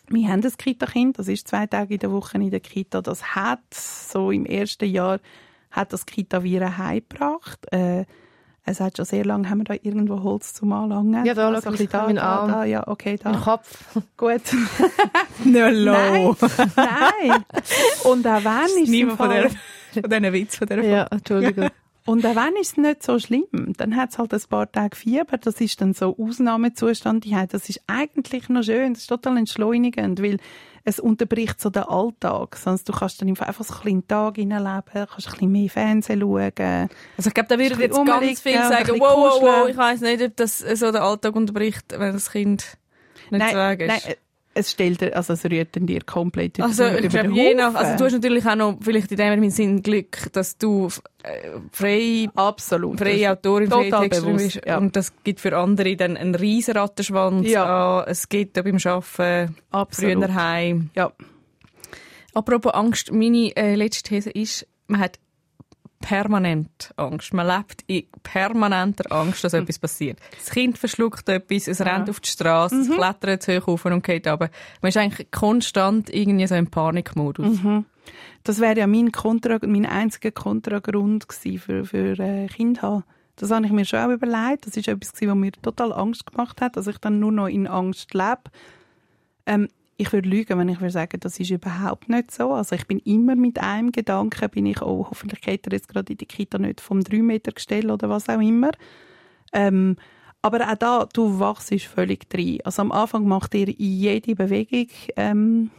[0.10, 3.02] wir haben ein Kita-Kind, das ist zwei Tage in der Woche in der Kita.
[3.02, 5.20] Das hat so im ersten Jahr
[5.72, 7.72] hat das Kita-Viren heimgebracht.
[7.72, 8.06] Äh,
[8.66, 11.26] es hat schon sehr lange, haben wir da irgendwo Holz zum Anlangen?
[11.26, 12.48] Ja, da, also, ich da, da, Arm.
[12.50, 13.32] da, ja, okay, da.
[13.32, 13.96] Im Kopf.
[14.18, 14.42] Gut.
[15.46, 16.36] No, Nein,
[16.76, 17.46] nein.
[18.04, 21.08] Und auch wenn ist es im Niemand von, der, von diesen Witz von dieser Ja,
[21.12, 21.70] Entschuldigung.
[22.06, 24.96] Und auch wenn ist es nicht so schlimm, dann hat es halt ein paar Tage
[24.96, 30.22] Fieber, das ist dann so Ausnahmezustand, das ist eigentlich noch schön, das ist total entschleunigend,
[30.22, 30.38] weil
[30.86, 34.84] es unterbricht so den Alltag, sonst du kannst dann einfach so ein den Tag hineinleben,
[34.94, 36.90] kannst ein bisschen mehr Fernsehen schauen.
[37.18, 40.22] Also ich glaube, da würden jetzt ganz ein sagen, wow, wow, wow, ich weiss nicht,
[40.22, 42.78] ob das so den Alltag unterbricht, wenn das Kind
[43.30, 44.06] nicht nein, zu Weg ist.
[44.06, 44.16] nein,
[44.56, 47.54] es stellt dir, also es rührt dir komplett über, Also, ich über glaube, den je
[47.56, 50.90] nach, also du hast natürlich auch noch, vielleicht in dem Sinn Glück, dass du
[51.24, 53.00] äh, frei, Absolut.
[53.00, 54.62] freie Autorin, total bewusst, bist.
[54.66, 54.78] ja.
[54.78, 58.02] Und das gibt für andere dann einen riesen Rattenschwanz Ja.
[58.02, 58.06] an.
[58.08, 60.26] Es geht auch beim Arbeiten, Absolut.
[60.26, 60.90] früher heim.
[60.96, 61.12] Ja.
[62.34, 65.20] Apropos Angst, meine äh, letzte These ist, man hat
[66.04, 67.34] permanent Angst.
[67.34, 70.20] Man lebt in permanenter Angst, dass etwas passiert.
[70.38, 74.28] Das Kind verschluckt etwas, es rennt auf die Straße, es klettert hoch auf und geht
[74.28, 74.50] runter.
[74.82, 77.58] Man ist eigentlich konstant irgendwie so im Panikmodus.
[78.44, 83.06] Das wäre ja mein, Kontra, mein einziger Kontragrund für, für äh, Kind haben.
[83.38, 84.68] Das habe ich mir schon auch überlegt.
[84.68, 87.66] Das ist etwas, was mir total Angst gemacht hat, dass ich dann nur noch in
[87.66, 88.44] Angst lebe.
[89.46, 92.52] Ähm, ich würde lügen, wenn ich würde sagen, das ist überhaupt nicht so.
[92.52, 96.14] Also ich bin immer mit einem Gedanken, bin ich, oh, hoffentlich geht er jetzt gerade
[96.14, 98.72] in die Kita nicht vom 3-Meter-Gestell oder was auch immer.
[99.54, 99.98] Ähm,
[100.42, 102.60] aber auch da, du wachst völlig drin.
[102.64, 105.72] Also am Anfang macht dir jede Bewegung ähm,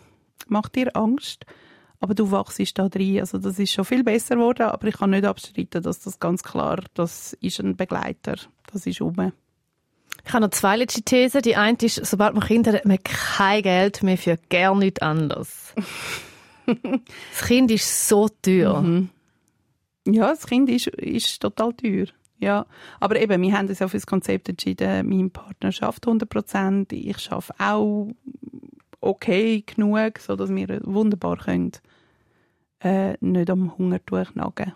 [0.48, 1.44] macht dir Angst,
[2.00, 3.20] aber du wachst da drin.
[3.20, 6.42] Also das ist schon viel besser geworden, aber ich kann nicht abstreiten, dass das ganz
[6.42, 8.36] klar, das ist ein Begleiter,
[8.72, 9.32] das ist um.
[10.26, 11.42] Ich habe noch zwei letzte Thesen.
[11.42, 15.02] Die eine ist, sobald man Kinder hat, hat man kein Geld mehr für gar nichts
[15.02, 15.74] anderes.
[16.66, 18.80] das Kind ist so teuer.
[18.80, 19.10] Mhm.
[20.06, 22.06] Ja, das Kind ist, ist total teuer.
[22.38, 22.66] Ja,
[23.00, 27.18] aber eben, wir haben uns auf das Konzept entschieden, mein Partner schafft 100 Prozent, ich
[27.18, 28.08] schaffe auch
[29.00, 31.72] okay genug, so dass wir wunderbar können,
[32.80, 34.74] äh, nicht am Hunger durchnagen.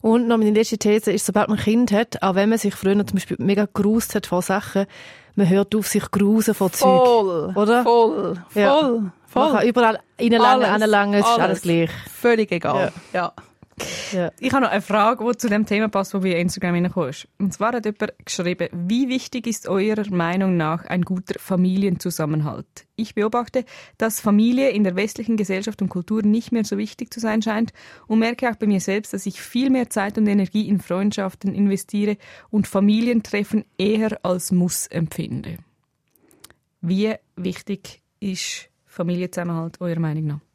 [0.00, 2.94] Und noch meine letzte These ist, sobald man Kind hat, auch wenn man sich früher
[3.06, 4.86] zum Beispiel mega gerust hat vor Sachen,
[5.34, 7.06] man hört auf sich grusen vor Zeug.
[7.06, 7.82] Voll, Oder?
[7.82, 8.80] voll, voll, Ja.
[8.80, 9.10] voll.
[9.34, 11.62] Man kann überall reinlangen, anlangen, es ist alles alles.
[11.62, 11.90] gleich.
[12.12, 12.92] Völlig egal.
[13.12, 13.20] Ja.
[13.20, 13.32] Ja.
[14.40, 17.14] Ich habe noch eine Frage, die zu dem Thema passt, wo bei Instagram reingekommen.
[17.38, 22.66] Und zwar hat jemand geschrieben, wie wichtig ist eurer Meinung nach ein guter Familienzusammenhalt?
[22.96, 23.64] Ich beobachte,
[23.98, 27.72] dass Familie in der westlichen Gesellschaft und Kultur nicht mehr so wichtig zu sein scheint
[28.06, 31.54] und merke auch bei mir selbst, dass ich viel mehr Zeit und Energie in Freundschaften
[31.54, 32.16] investiere
[32.50, 35.56] und Familientreffen eher als Muss empfinde.
[36.80, 40.51] Wie wichtig ist Familienzusammenhalt eurer Meinung nach?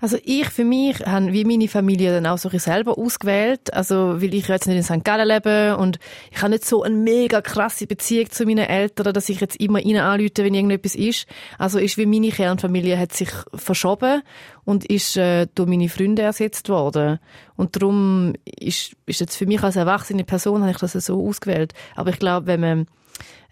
[0.00, 3.72] Also ich für mich habe wie meine Familie dann auch so ein selber ausgewählt.
[3.72, 5.04] Also weil ich jetzt nicht in St.
[5.04, 5.98] Gallen lebe und
[6.30, 9.80] ich habe nicht so eine mega krasse Beziehung zu meinen Eltern, dass ich jetzt immer
[9.80, 11.26] ihnen anrufe, wenn irgendetwas ist.
[11.58, 14.22] Also ist wie meine Kernfamilie hat sich verschoben
[14.64, 17.18] und ist äh, durch meine Freunde ersetzt worden.
[17.56, 21.72] Und darum ist, ist jetzt für mich als erwachsene Person habe ich das so ausgewählt.
[21.94, 22.86] Aber ich glaube, wenn man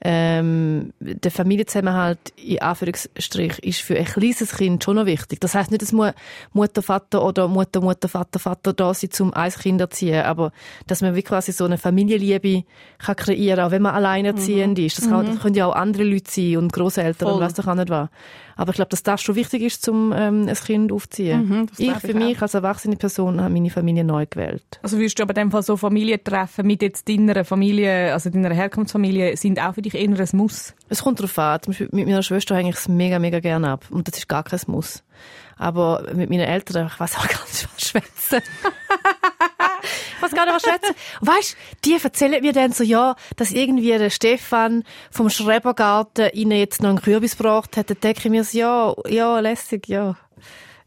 [0.00, 5.40] ähm, der Familienzusammenhalt in Anführungsstrich ist für ein kleines Kind schon noch wichtig.
[5.40, 9.50] Das heißt nicht, dass Mutter, Vater oder Mutter, Mutter, Vater, Vater da sind, um ein
[9.50, 10.52] Kind zu erziehen, aber
[10.86, 12.64] dass man wie quasi so eine Familienliebe
[12.98, 14.84] kann kreieren, auch wenn man alleinerziehend mhm.
[14.84, 14.98] ist.
[14.98, 17.74] Das, kann, das können ja auch andere Leute sein und Großeltern und was doch auch
[17.74, 18.08] nicht was.
[18.56, 21.48] Aber ich glaube, dass das schon wichtig ist, um ähm, ein Kind aufzuziehen.
[21.48, 24.78] Mhm, ich für ich mich als erwachsene Person habe meine Familie neu gewählt.
[24.82, 28.54] Also würdest du aber in dem Fall so Familientreffen mit jetzt deiner Familie, also deiner
[28.54, 30.74] Herkunftsfamilie, sind auch für dich eher ein Muss?
[30.88, 31.60] Es kommt darauf an.
[31.66, 33.86] Mit meiner Schwester hänge ich es mega, mega gerne ab.
[33.90, 35.02] Und das ist gar kein Muss.
[35.56, 38.42] Aber mit meinen Eltern, ich weiß auch ganz was schwätzen.
[40.16, 40.94] ich weiß gar nicht, was schwätzen.
[41.20, 46.82] Weißt, die erzählen mir dann so, ja, dass irgendwie der Stefan vom Schrebergarten ihnen jetzt
[46.82, 47.90] noch einen Kürbis gebracht hat.
[47.90, 50.16] Dann denke ich mir so, ja, ja, lässig, ja.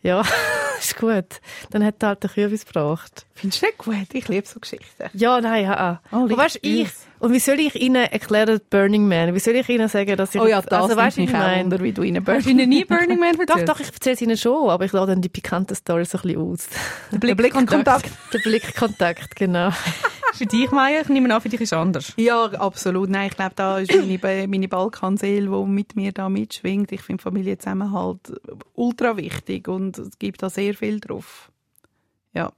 [0.04, 0.24] Ja,
[0.80, 1.42] ist gut.
[1.72, 3.26] Dann hat er halt den Kürbis gebracht.
[3.34, 4.14] Findest du nicht gut?
[4.14, 5.10] Ich liebe so Geschichten.
[5.14, 6.02] Ja, nein, ja.
[6.12, 6.90] Oh, Aber weißt, ich,
[7.20, 9.34] und wie soll ich Ihnen erklären, Burning Man?
[9.34, 10.42] Wie soll ich Ihnen sagen, dass ich...
[10.42, 12.60] Oh ja, das also, weißt, ich meine, Wunder, wie du Ihnen Burning Man...
[12.60, 13.68] Ihnen nie Burning Man erzählt?
[13.68, 16.20] Doch, doch, ich erzähle es Ihnen schon, aber ich lade dann die pikanten Storys so
[16.20, 16.68] ein bisschen aus.
[17.12, 18.10] Der Blickkontakt.
[18.34, 19.72] Der Blickkontakt, genau.
[20.38, 21.02] für dich, Maya?
[21.02, 22.14] Ich nehme an, für dich ist es anders.
[22.18, 23.10] Ja, absolut.
[23.10, 26.92] Nein, ich glaube, da ist meine, meine Balkanseele, die mit mir da mitschwingt.
[26.92, 28.34] Ich finde Familienzusammenhalt
[28.74, 31.52] ultra wichtig und es gibt da sehr viel drauf.
[32.34, 32.52] Ja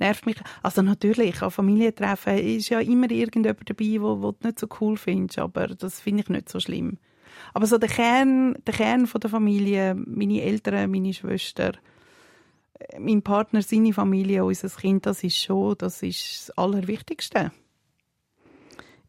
[0.00, 0.36] nervt mich.
[0.62, 4.96] Also natürlich, an Familientreffen ist ja immer irgendjemand dabei, wo, wo du nicht so cool
[4.96, 6.98] findest, aber das finde ich nicht so schlimm.
[7.54, 11.72] Aber so der Kern, der Kern von der Familie, meine Eltern, meine Schwester,
[12.98, 17.52] mein Partner, seine Familie, unser Kind, das ist schon, das ist das Allerwichtigste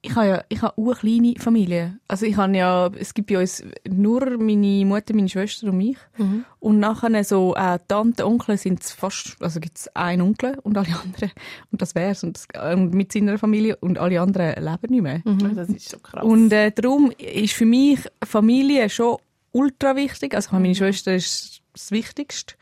[0.03, 1.99] ich habe ja, ich habe eine kleine Familie.
[2.07, 5.97] Also ich habe ja, es gibt bei uns nur meine Mutter, meine Schwester und mich.
[6.17, 6.43] Mhm.
[6.59, 10.77] Und nachher so äh, Tante, Onkel sind es fast, also gibt es einen Onkel und
[10.77, 11.31] alle anderen.
[11.71, 12.23] Und das wär's.
[12.23, 15.21] Und, das, und mit seiner Familie und alle anderen leben nicht mehr.
[15.23, 15.55] Mhm.
[15.55, 16.23] Das ist so krass.
[16.23, 19.17] Und äh, darum ist für mich Familie schon
[19.51, 20.33] ultra wichtig.
[20.33, 20.75] Also meine mhm.
[20.75, 22.55] Schwester ist das Wichtigste.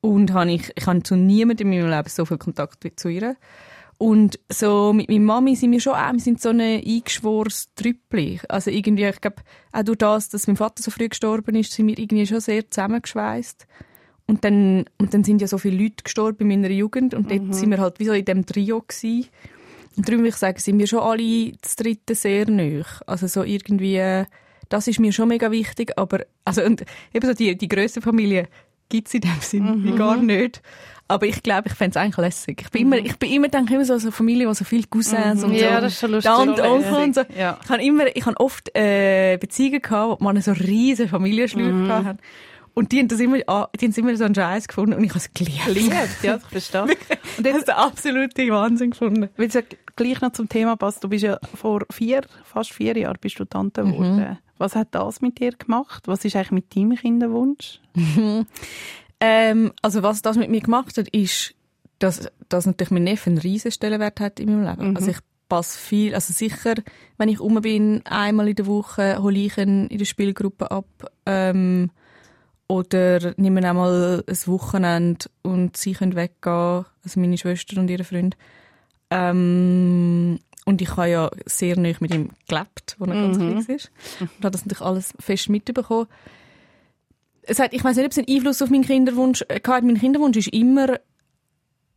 [0.00, 3.08] Und habe ich, ich habe zu niemandem in meinem Leben so viel Kontakt wie zu
[3.08, 3.36] ihr.
[3.98, 8.40] Und so mit meiner Mami sind wir schon auch, wir sind so ein eingeschworenes Trüppli.
[8.48, 9.42] Also irgendwie, ich glaube,
[9.72, 12.70] auch durch das, dass mein Vater so früh gestorben ist, sind wir irgendwie schon sehr
[12.70, 13.66] zusammengeschweißt.
[14.26, 17.48] Und dann, und dann sind ja so viele Leute gestorben in meiner Jugend und mhm.
[17.48, 19.28] dort sind wir halt wie so in dem Trio gewesen.
[19.96, 22.86] Und darum würde ich sagen, sind wir schon alle das Dritte sehr nöch.
[23.06, 24.24] Also so irgendwie,
[24.70, 28.48] das ist mir schon mega wichtig, aber, also, und eben so die, die grösste Familie
[28.90, 29.96] gibt's in dem Sinn mhm.
[29.96, 30.60] gar nicht.
[31.08, 32.62] Aber ich glaube, ich fände es eigentlich lässig.
[32.62, 33.06] Ich bin immer, mhm.
[33.06, 35.50] ich bin immer, denke immer so eine Familie, wo so viele Cousins mhm.
[35.50, 35.80] und ja, so.
[35.80, 36.32] das ist schon lustig.
[36.32, 37.22] und Onkel und so.
[37.36, 37.58] Ja.
[37.64, 41.88] Ich habe immer, ich habe oft, äh, Beziehungen gehabt, wo man so riesen Familienschlüpfe mhm.
[41.88, 42.18] hatten.
[42.74, 45.10] Und die haben das immer, ah, die haben immer so einen Scheiß gefunden und ich
[45.10, 45.66] habe es geliebt.
[45.66, 46.82] Geliebt, ja, ich verstehe.
[46.82, 49.28] und das ist der absolute Wahnsinn gefunden.
[49.36, 49.62] Weil es ja
[49.96, 53.44] gleich noch zum Thema passt, du bist ja vor vier, fast vier Jahren bist du
[53.44, 53.92] Tante mhm.
[53.92, 54.16] geworden.
[54.16, 54.38] Mhm.
[54.60, 56.06] Was hat das mit dir gemacht?
[56.06, 57.80] Was ist eigentlich mit deinem Kinderwunsch?
[59.20, 61.54] Ähm, also was das mit mir gemacht hat, ist,
[61.98, 64.90] dass, dass natürlich mein Neffe einen riesen Stellenwert hat in meinem Leben.
[64.90, 64.96] Mhm.
[64.96, 66.74] Also ich passe viel, also sicher,
[67.18, 70.86] wenn ich um bin, einmal in der Woche hole ich ihn in der Spielgruppe ab.
[71.26, 71.90] Ähm,
[72.66, 78.04] oder nehmen auch mal ein Wochenende und sie können weggehen, also meine Schwester und ihre
[78.04, 78.36] Freund.
[79.10, 80.38] Ähm,
[80.70, 83.22] und ich habe ja sehr nah mit ihm gelebt, als er mhm.
[83.22, 83.90] ganz klein ist.
[84.20, 86.06] Und habe das natürlich alles fest mitbekommen
[87.42, 89.82] es hat, ich weiß nicht, ob es einen Einfluss auf meinen Kinderwunsch äh, hat.
[89.82, 90.98] Mein Kinderwunsch ist immer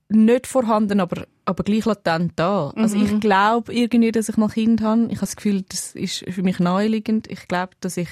[0.10, 2.72] nicht vorhanden, aber, aber gleich latent da.
[2.76, 2.82] Mhm.
[2.82, 3.20] Also ich mhm.
[3.20, 5.06] glaube irgendwie, dass ich mal Kind habe.
[5.06, 7.30] Ich habe das Gefühl, das ist für mich naheliegend.
[7.30, 8.10] Ich glaube, dass ich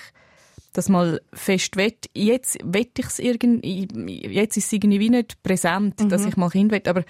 [0.74, 2.10] das mal fest wett.
[2.14, 3.88] Jetzt wett ich es irgendwie,
[4.30, 6.10] jetzt ist es irgendwie nicht präsent, mhm.
[6.10, 6.88] dass ich mal Kind wett.
[6.88, 7.04] Aber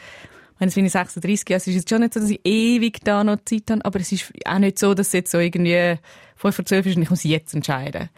[0.62, 3.44] wenn es 36 Jahre ist, ist es schon nicht so, dass ich ewig da noch
[3.46, 3.84] Zeit habe.
[3.84, 5.96] Aber es ist auch nicht so, dass es jetzt so irgendwie
[6.36, 8.10] 5 vor 12 ist und ich muss jetzt entscheiden.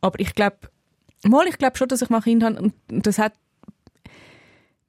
[0.00, 0.56] Aber ich glaube,
[1.22, 3.34] Mal, ich glaube schon, dass ich mal Kind habe und das hat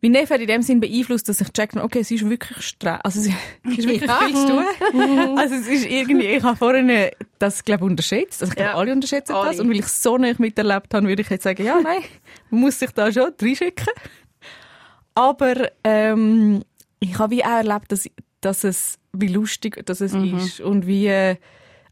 [0.03, 2.97] mein Neffe hat in dem Sinn beeinflusst, dass ich checkt, okay, es ist wirklich streng,
[3.03, 3.28] also es
[3.78, 4.18] ist wirklich ja.
[4.18, 4.66] viel zu tun.
[5.38, 8.41] also es ist irgendwie, ich habe vorhin das, glaube unterschätzt.
[8.41, 8.78] Also ich glaube, ja.
[8.78, 9.51] alle unterschätzen alle.
[9.51, 9.59] das.
[9.59, 12.01] Und weil ich so nicht miterlebt habe, würde ich jetzt sagen, ja, nein,
[12.49, 13.93] man muss sich da schon reinschicken.
[15.14, 16.64] Aber ähm,
[17.01, 20.37] ich habe wie auch erlebt, dass, dass es, wie lustig dass es mhm.
[20.37, 21.09] ist und wie,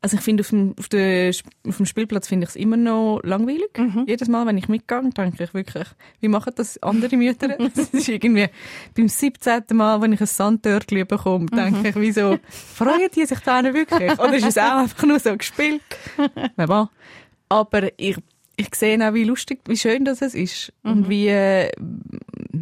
[0.02, 1.32] Also ich finde, auf dem, auf, der,
[1.68, 3.70] auf dem Spielplatz finde ich es immer noch langweilig.
[4.08, 5.88] Jedes Mal, wenn ich mitgehe, denke ich wirklich,
[6.22, 7.50] wie machen das andere Mütter?
[7.76, 8.48] das ist irgendwie
[8.96, 9.64] beim 17.
[9.74, 14.14] Mal, wenn ich ein Sandtörtchen bekomme, denke ich, wieso freuen die sich da nicht wirklich?
[14.14, 15.82] Oder ist es auch einfach nur so gespielt?
[17.50, 18.16] Aber ich,
[18.56, 20.72] ich sehe auch, wie lustig, wie schön das es ist.
[20.84, 21.72] Und wie, äh,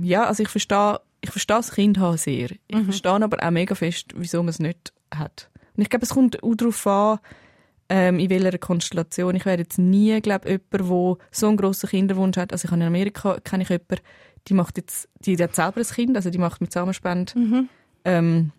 [0.02, 2.52] ja, also ich verstehe, ich verstehe das Kind haben sehr.
[2.68, 5.50] Ich verstehe aber auch mega fest, wieso man es nicht hat.
[5.76, 7.20] Und ich glaube, es kommt auch darauf an,
[7.90, 9.36] ähm, in welcher Konstellation.
[9.36, 12.52] Ich wäre jetzt nie, glaube jemand, der so einen grossen Kinderwunsch hat.
[12.52, 13.98] Also ich habe in Amerika, kenne ich jemanden,
[14.48, 17.34] die macht jetzt, die hat selber ein Kind, also die macht mit Zusammenspende.
[18.06, 18.52] Ähm,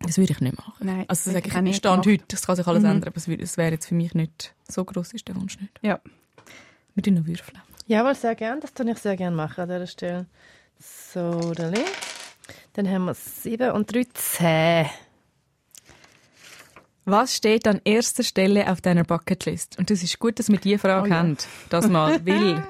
[0.00, 0.74] das würde ich nicht machen.
[0.80, 3.26] Nein, also sage ich ich, nicht Stand heute, das kann sich alles ändern, aber es
[3.28, 5.72] wär- es wäre jetzt für mich nicht, so gross ist der Wunsch nicht.
[5.82, 6.00] Ja.
[7.02, 7.58] Tun noch würfeln.
[7.86, 8.60] Jawohl, sehr gern.
[8.60, 10.26] Das tue ich sehr gerne machen an dieser Stelle.
[11.14, 11.52] So.
[12.72, 14.86] Dann haben wir 7 und 3, 10.
[17.04, 19.78] Was steht an erster Stelle auf deiner Bucketlist?
[19.78, 21.18] Und das ist gut, dass wir diese Frage Oh ja.
[21.18, 21.36] haben,
[21.70, 22.66] das mal, weil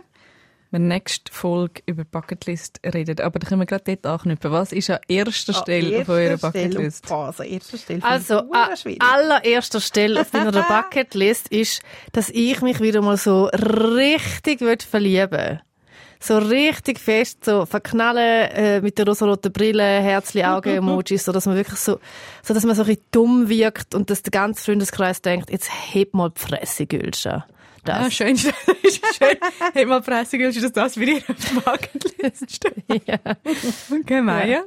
[0.71, 3.19] wir nächste Folge über Bucketlist reden.
[3.21, 4.51] Aber da können wir gerade dort anknüpfen.
[4.51, 7.11] Was ist an erster Stelle auf eurer Bucketlist?
[7.11, 8.05] Also, erster Stelle.
[8.05, 8.43] Also,
[8.85, 11.81] ich an allererster Stelle auf meiner Bucketlist ist,
[12.13, 15.63] dass ich mich wieder mal so richtig will verlieben
[16.21, 21.57] So richtig fest, so verknallen äh, mit der rosaroten Brille, Herzli, Augen-Emojis, so dass man
[21.57, 22.01] wirklich so,
[22.43, 25.71] so dass man so ein bisschen dumm wirkt und dass der ganze Freundeskreis denkt, jetzt
[25.93, 27.31] heb mal die Fresse, Gülscha.
[27.31, 27.47] Ja,
[27.85, 27.99] Das.
[28.07, 28.35] Ah, schön.
[28.35, 28.47] ist
[29.19, 29.37] schön.
[29.75, 33.07] Hey, mal Presse, das das für dich auf der Bucketlist steht?
[33.07, 33.19] ja.
[33.91, 34.65] Okay, Maya.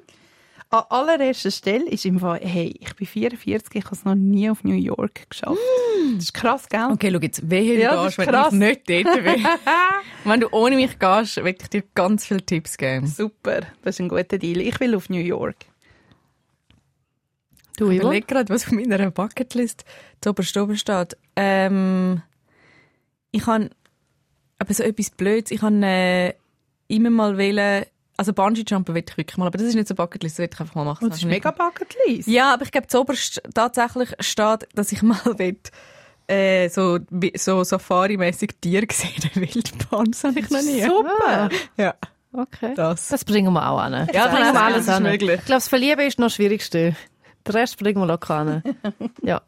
[0.69, 4.49] An allererster Stelle ist im Fall, hey, ich bin 44, ich habe es noch nie
[4.49, 5.57] auf New York geschafft.
[6.15, 6.87] Das ist krass, gell?
[6.91, 8.51] Okay, schau jetzt, wehe du Ja, gehst, wenn krass.
[8.51, 9.47] ich nicht dort bin.
[10.25, 13.07] wenn du ohne mich gehst, will ich dir ganz viele Tipps geben.
[13.07, 14.59] Super, das ist ein guter Deal.
[14.59, 15.55] Ich will auf New York.
[17.77, 19.85] Du, Ich überlege gerade, was auf meiner Bucketlist
[20.19, 21.15] zuoberst oben steht.
[21.35, 22.21] Ähm,
[23.31, 23.69] ich habe
[24.59, 25.51] aber so etwas Blödes.
[25.51, 26.33] Ich habe äh,
[26.87, 27.85] immer mal wählen,
[28.17, 30.59] also Bungee-Jumpen will ich wirklich mal, aber das ist nicht so Bucketlist, das will ich
[30.59, 31.07] einfach mal machen.
[31.09, 32.27] Das ist mega Bucketlist.
[32.27, 35.57] Ja, aber ich glaube, zuoberst tatsächlich steht, dass ich mal will,
[36.27, 36.99] äh, so,
[37.35, 40.11] so Safari-mäßig Tiere gesehen in der Wildbahn.
[40.11, 40.81] Das habe ich noch nie.
[40.83, 41.49] Super.
[41.77, 41.93] Ja,
[42.33, 42.73] Okay.
[42.75, 43.07] das.
[43.07, 43.93] Das bringen wir auch an.
[43.93, 45.03] Ja, das bringen das wir alles ist an.
[45.03, 45.29] möglich.
[45.39, 46.95] Ich glaube, das Verlieben ist noch das Schwierigste.
[47.47, 48.63] Den Rest bringen wir locker an.
[49.23, 49.41] Ja.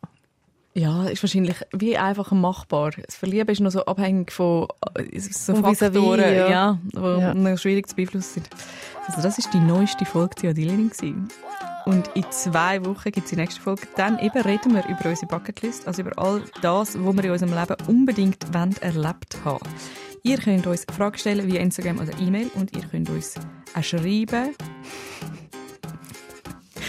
[0.80, 2.92] Ja, ist wahrscheinlich wie einfach machbar.
[3.06, 6.50] Das Verlieben ist noch so abhängig von äh, so Von Faktoren, ja.
[6.50, 6.80] ja.
[6.94, 7.34] die Ja.
[7.34, 8.50] noch schwierig zu beeinflussen sind.
[9.06, 11.28] Also das ist die neueste Folge gewesen.
[11.86, 13.88] Und in zwei Wochen gibt es die nächste Folge.
[13.98, 17.54] Dann eben reden wir über unsere Bucketlist, also über all das, was wir in unserem
[17.54, 19.68] Leben unbedingt wollen, erlebt haben.
[20.24, 23.36] Ihr könnt uns Fragen stellen via Instagram oder E-Mail und ihr könnt uns
[23.76, 24.56] auch schreiben.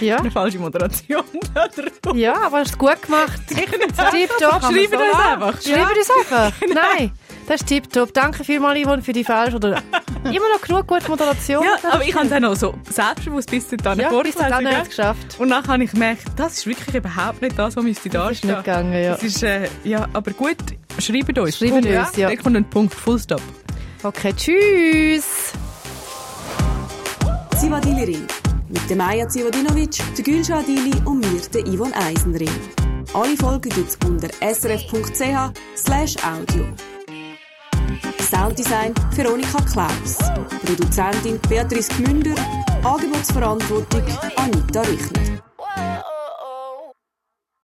[0.01, 0.17] Ja.
[0.17, 1.23] Eine falsche Moderation
[2.15, 3.41] ja, aber hast du gut gemacht.
[3.49, 4.63] Tipptopp.
[4.63, 5.63] Schreibt uns einfach.
[5.63, 6.53] Schreibt uns einfach.
[6.69, 7.11] Nein,
[7.47, 8.15] das ist tipptopp.
[8.15, 9.83] Danke vielmals, Yvonne, für die falsche oder
[10.25, 11.65] immer noch genug gute Moderation.
[11.65, 14.89] Ja, aber ich habe es auch noch so selbstbewusst bis dahin ja, bis dann es
[14.89, 15.37] geschafft.
[15.39, 18.33] Und dann habe ich gemerkt, das ist wirklich überhaupt nicht das, was müsste da Das
[18.33, 18.51] ist stehen.
[18.51, 19.13] nicht gegangen, ja.
[19.13, 20.57] Das ist, äh, ja, aber gut,
[20.99, 21.59] schreibt uns.
[21.59, 21.87] Schreibt Punkt.
[21.87, 22.29] uns, ja.
[22.29, 23.43] Da kommt ein Punkt, Full Stop.
[24.03, 25.53] Okay, tschüss.
[27.59, 28.27] Zivadili-Ring.
[28.73, 32.61] Mit der Maja Zivadinovic, der Gülşah Adili und mir, der Yvonne Eisenring.
[33.13, 36.65] Alle Folgen gibt's unter srf.ch audio.
[38.31, 40.19] Sounddesign Veronika Klaus.
[40.65, 42.37] Produzentin Beatrice Gmünder.
[42.85, 44.03] Angebotsverantwortung
[44.37, 45.41] Anita Richner.